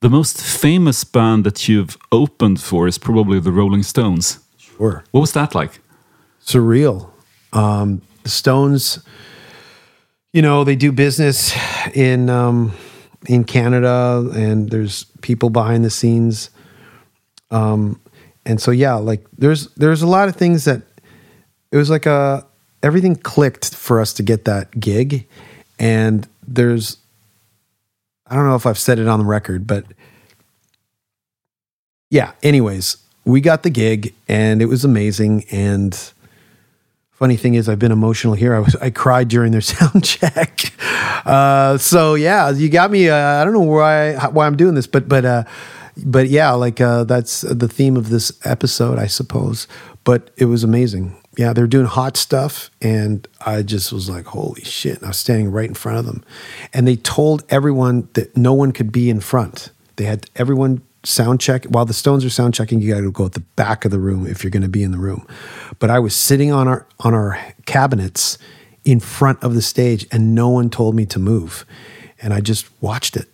[0.00, 4.40] The most famous band that you've opened for is probably the Rolling Stones.
[4.58, 5.04] Sure.
[5.12, 5.80] What was that like?
[6.44, 7.10] Surreal.
[7.52, 9.04] Um, the Stones,
[10.32, 11.54] you know, they do business
[11.94, 12.72] in um,
[13.26, 16.50] in Canada, and there's people behind the scenes.
[17.50, 18.00] Um,
[18.46, 20.82] and so, yeah, like there's there's a lot of things that
[21.70, 22.46] it was like a
[22.82, 25.26] everything clicked for us to get that gig,
[25.78, 26.96] and there's
[28.26, 29.84] I don't know if I've said it on the record, but
[32.10, 32.32] yeah.
[32.42, 36.12] Anyways, we got the gig, and it was amazing, and
[37.22, 38.52] funny thing is i've been emotional here.
[38.52, 40.72] I was i cried during their sound check.
[41.24, 44.88] Uh, so yeah you got me uh, i don't know why why i'm doing this
[44.88, 45.44] but but uh,
[46.04, 49.68] but yeah like uh, that's the theme of this episode i suppose.
[50.02, 51.14] But it was amazing.
[51.38, 54.96] Yeah they're doing hot stuff and i just was like holy shit.
[54.96, 56.24] And i was standing right in front of them.
[56.74, 59.70] And they told everyone that no one could be in front.
[59.94, 63.26] They had everyone sound check while the stones are sound checking you got to go
[63.26, 65.26] at the back of the room if you're going to be in the room.
[65.78, 68.38] But i was sitting on our on our cabinets
[68.84, 71.64] in front of the stage and no one told me to move.
[72.20, 73.28] And i just watched it.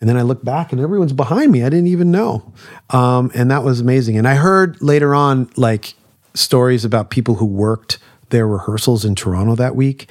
[0.00, 1.62] And then i looked back and everyone's behind me.
[1.62, 2.52] I didn't even know.
[2.90, 4.16] Um, and that was amazing.
[4.16, 5.94] And i heard later on like
[6.34, 7.98] stories about people who worked
[8.30, 10.10] their rehearsals in toronto that week.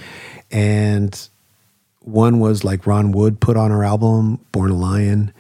[0.52, 1.30] And
[2.00, 5.34] one was like Ron Wood put on our album, Born a Lion.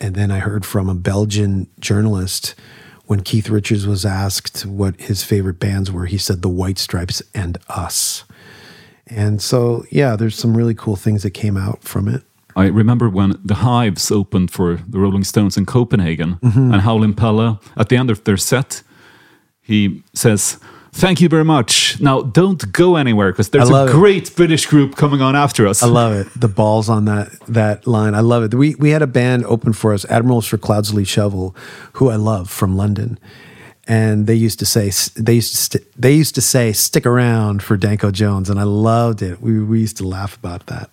[0.00, 2.54] And then I heard from a Belgian journalist
[3.06, 7.22] when Keith Richards was asked what his favorite bands were, he said The White Stripes
[7.34, 8.24] and Us.
[9.06, 12.22] And so, yeah, there's some really cool things that came out from it.
[12.56, 16.72] I remember when the Hives opened for the Rolling Stones in Copenhagen, Mm-hmm.
[16.72, 18.82] and Howlin' Pelle, at the end of their set,
[19.60, 20.58] he says,
[20.96, 22.00] Thank you very much.
[22.00, 23.92] Now, don't go anywhere because there's a love it.
[23.92, 25.82] great British group coming on after us.
[25.82, 26.28] I love it.
[26.40, 28.14] The balls on that that line.
[28.14, 28.54] I love it.
[28.54, 31.52] We we had a band open for us, Admiral Sir Cloudesley Shovell,
[31.94, 33.18] who I love from London.
[33.88, 34.90] And they used to say
[35.20, 38.64] they used to st- they used to say stick around for Danko Jones and I
[38.64, 39.40] loved it.
[39.40, 40.90] We we used to laugh about that.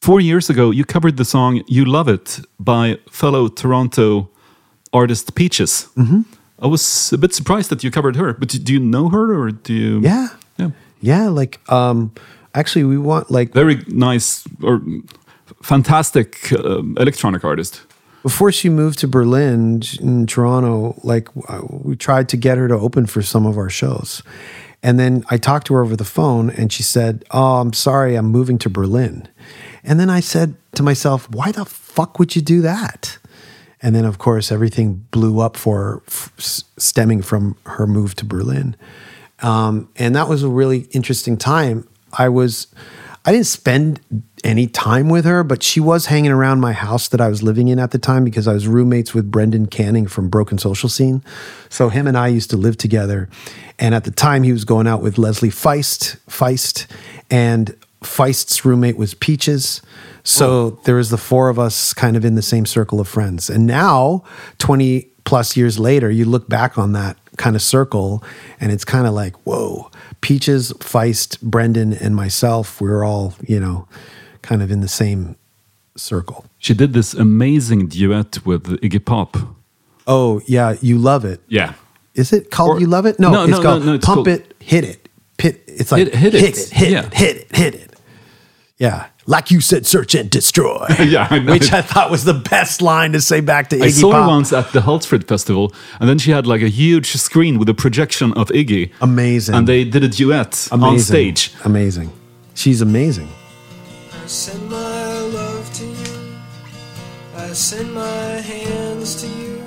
[0.00, 4.28] Four years ago, you covered the song You Love It by fellow Toronto
[4.92, 5.88] artist Peaches.
[5.96, 6.22] Mm-hmm.
[6.64, 9.50] I was a bit surprised that you covered her, but do you know her or
[9.50, 10.00] do you?
[10.00, 10.28] Yeah.
[10.56, 10.70] Yeah.
[11.00, 12.10] Yeah, like um
[12.54, 14.80] actually we want like Very nice or
[15.62, 17.82] fantastic um, electronic artist.
[18.22, 22.74] before she moved to Berlin in Toronto, like uh, we tried to get her to
[22.74, 24.22] open for some of our shows.
[24.82, 28.16] And then I talked to her over the phone and she said, Oh, I'm sorry,
[28.16, 29.28] I'm moving to Berlin.
[29.82, 33.18] And then I said to myself, Why the fuck would you do that?
[33.84, 38.76] And then, of course, everything blew up for f- stemming from her move to Berlin.
[39.40, 41.86] Um, and that was a really interesting time.
[42.16, 42.68] I was,
[43.26, 44.00] I didn't spend
[44.42, 47.68] any time with her, but she was hanging around my house that I was living
[47.68, 51.22] in at the time because I was roommates with Brendan Canning from Broken Social Scene.
[51.68, 53.28] So him and I used to live together.
[53.78, 56.86] And at the time, he was going out with Leslie Feist, Feist,
[57.30, 59.82] and Feist's roommate was Peaches.
[60.22, 60.80] So oh.
[60.84, 63.50] there was the four of us kind of in the same circle of friends.
[63.50, 64.24] And now,
[64.58, 68.22] 20 plus years later, you look back on that kind of circle
[68.60, 69.90] and it's kind of like, whoa,
[70.20, 73.86] Peaches, Feist, Brendan, and myself, we're all, you know,
[74.42, 75.36] kind of in the same
[75.96, 76.46] circle.
[76.58, 79.36] She did this amazing duet with Iggy Pop.
[80.06, 81.40] Oh, yeah, you love it.
[81.48, 81.74] Yeah.
[82.14, 83.18] Is it called Or- You Love It?
[83.18, 85.08] No, No, it's no, called no, no, it's Pump called- It, Hit It.
[85.36, 86.40] Pit, it's like Hit- hit it.
[86.40, 87.06] hit it, hit Yeah.
[87.06, 87.93] it, hit it, hit it.
[88.78, 89.06] Yeah.
[89.26, 90.86] Like you said, search and destroy.
[91.04, 91.52] Yeah, I know.
[91.52, 94.26] Which I thought was the best line to say back to Iggy I saw her
[94.28, 97.74] once at the Hultsfred Festival, and then she had like a huge screen with a
[97.74, 98.90] projection of Iggy.
[99.00, 99.54] Amazing.
[99.54, 101.52] And they did a duet on stage.
[101.64, 102.10] Amazing.
[102.54, 103.28] She's amazing.
[104.12, 106.34] I send my love to you.
[107.36, 109.62] I send my hands to you.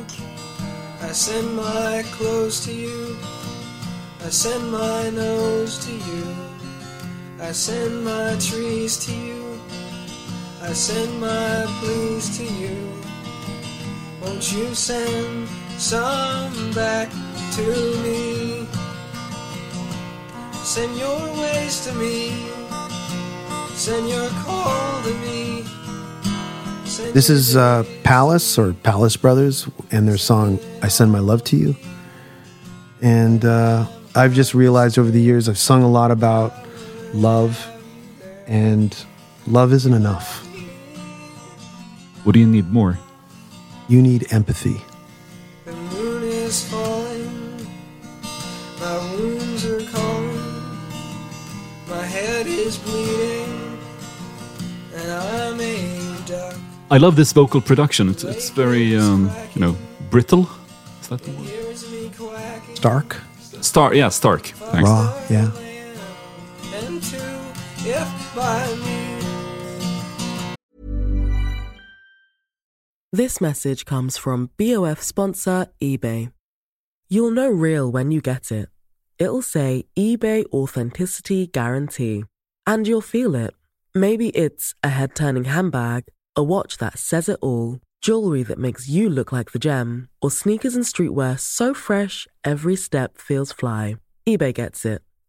[1.02, 3.18] I send my clothes to you.
[4.26, 6.47] I send my nose to you.
[7.40, 9.60] I send my trees to you.
[10.64, 12.92] I send my pleas to you.
[14.22, 17.10] Won't you send some back
[17.54, 17.62] to
[18.02, 18.68] me?
[20.64, 22.48] Send your ways to me.
[23.76, 25.64] Send your call to me.
[26.86, 31.44] Send This is uh, Palace or Palace Brothers and their song I Send My Love
[31.46, 31.76] to You.
[33.04, 33.86] And uh,
[34.16, 36.67] I've just realized over the years I've sung a lot about
[37.14, 37.66] love,
[38.48, 38.96] and
[39.46, 40.46] love isn't enough.
[42.24, 43.00] What do you need more?
[43.88, 44.82] You need empathy.
[45.66, 47.68] The moon is falling.
[48.80, 50.40] My wounds are calling.
[51.88, 53.80] My head is bleeding.
[54.94, 56.56] And I'm a duck.
[56.92, 58.10] I love this vocal production.
[58.10, 59.78] It's, it's very, um, you know,
[60.10, 60.50] brittle.
[61.02, 61.46] Is that the word?
[61.48, 62.76] Hears me quacking.
[63.62, 64.48] Stark, yeah, Stark.
[64.48, 64.90] Thanks.
[64.90, 65.52] raw, yeah.
[68.38, 69.18] By me.
[73.12, 76.32] This message comes from BOF sponsor eBay.
[77.10, 78.70] You'll know real when you get it.
[79.18, 82.26] It'll say eBay Authenticity Guarantee.
[82.68, 83.56] And you'll feel it.
[83.96, 86.04] Maybe it's a head turning handbag,
[86.36, 90.30] a watch that says it all, jewelry that makes you look like the gem, or
[90.30, 93.98] sneakers and streetwear so fresh every step feels fly.
[94.30, 95.02] eBay gets it.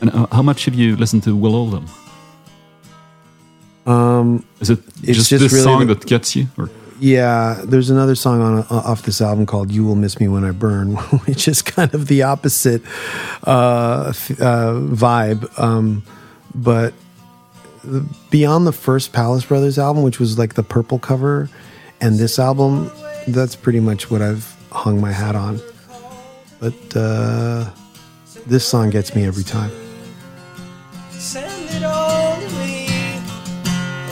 [0.00, 1.86] And uh, how much have you listened to Will Oldham?
[3.86, 6.48] Um, Is it It's just, just this really song the- that gets you?
[6.58, 10.28] Or Yeah, there's another song on uh, off this album called "You Will Miss Me
[10.28, 10.94] When I Burn,"
[11.26, 12.82] which is kind of the opposite
[13.46, 15.58] uh, uh, vibe.
[15.58, 16.02] Um,
[16.54, 16.92] but
[17.84, 21.48] the, beyond the first Palace Brothers album, which was like the purple cover,
[22.00, 22.90] and this album,
[23.28, 25.60] that's pretty much what I've hung my hat on.
[26.60, 27.70] But uh,
[28.46, 29.70] this song gets me every time.
[31.10, 32.86] Send it all to me.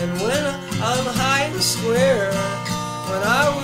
[0.00, 0.44] And when
[0.80, 2.32] I'm high and square,
[3.10, 3.57] when I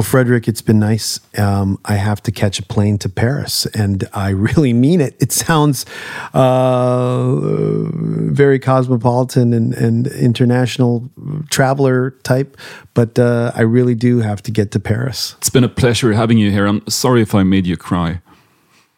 [0.00, 1.20] Well, Frederick, it's been nice.
[1.36, 5.14] Um, I have to catch a plane to Paris, and I really mean it.
[5.20, 5.84] It sounds
[6.32, 7.34] uh,
[8.32, 11.10] very cosmopolitan and, and international
[11.50, 12.56] traveler type,
[12.94, 15.34] but uh, I really do have to get to Paris.
[15.36, 16.64] it's been a pleasure having you here.
[16.64, 18.22] I'm sorry if I made you cry.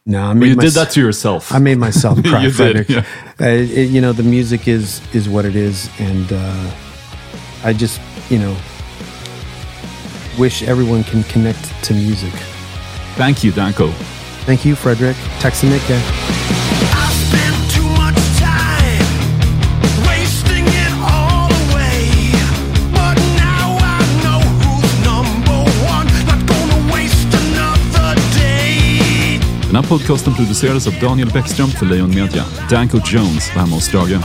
[0.06, 1.52] No, I made you did that to yourself.
[1.52, 3.04] I made myself cry, You did, yeah.
[3.40, 6.70] Uh, it- you know, the music is is what it is, and uh,
[7.64, 8.00] I just,
[8.30, 8.56] you know,
[10.38, 12.32] wish everyone can connect to music.
[13.16, 13.88] Thank you, Danko.
[14.46, 15.16] Thank you, Frederick.
[15.40, 16.00] Texanike.
[17.74, 19.06] Too much time
[20.08, 22.32] wasting it all away.
[22.92, 25.60] But now I know who's number
[25.94, 26.06] one.
[26.26, 29.40] Not gonna waste another day.
[29.66, 32.44] Den här podcasten producerades av Daniel Bäckström för Lejon Media.
[32.70, 34.18] Danko Jones var hemma hos Strage.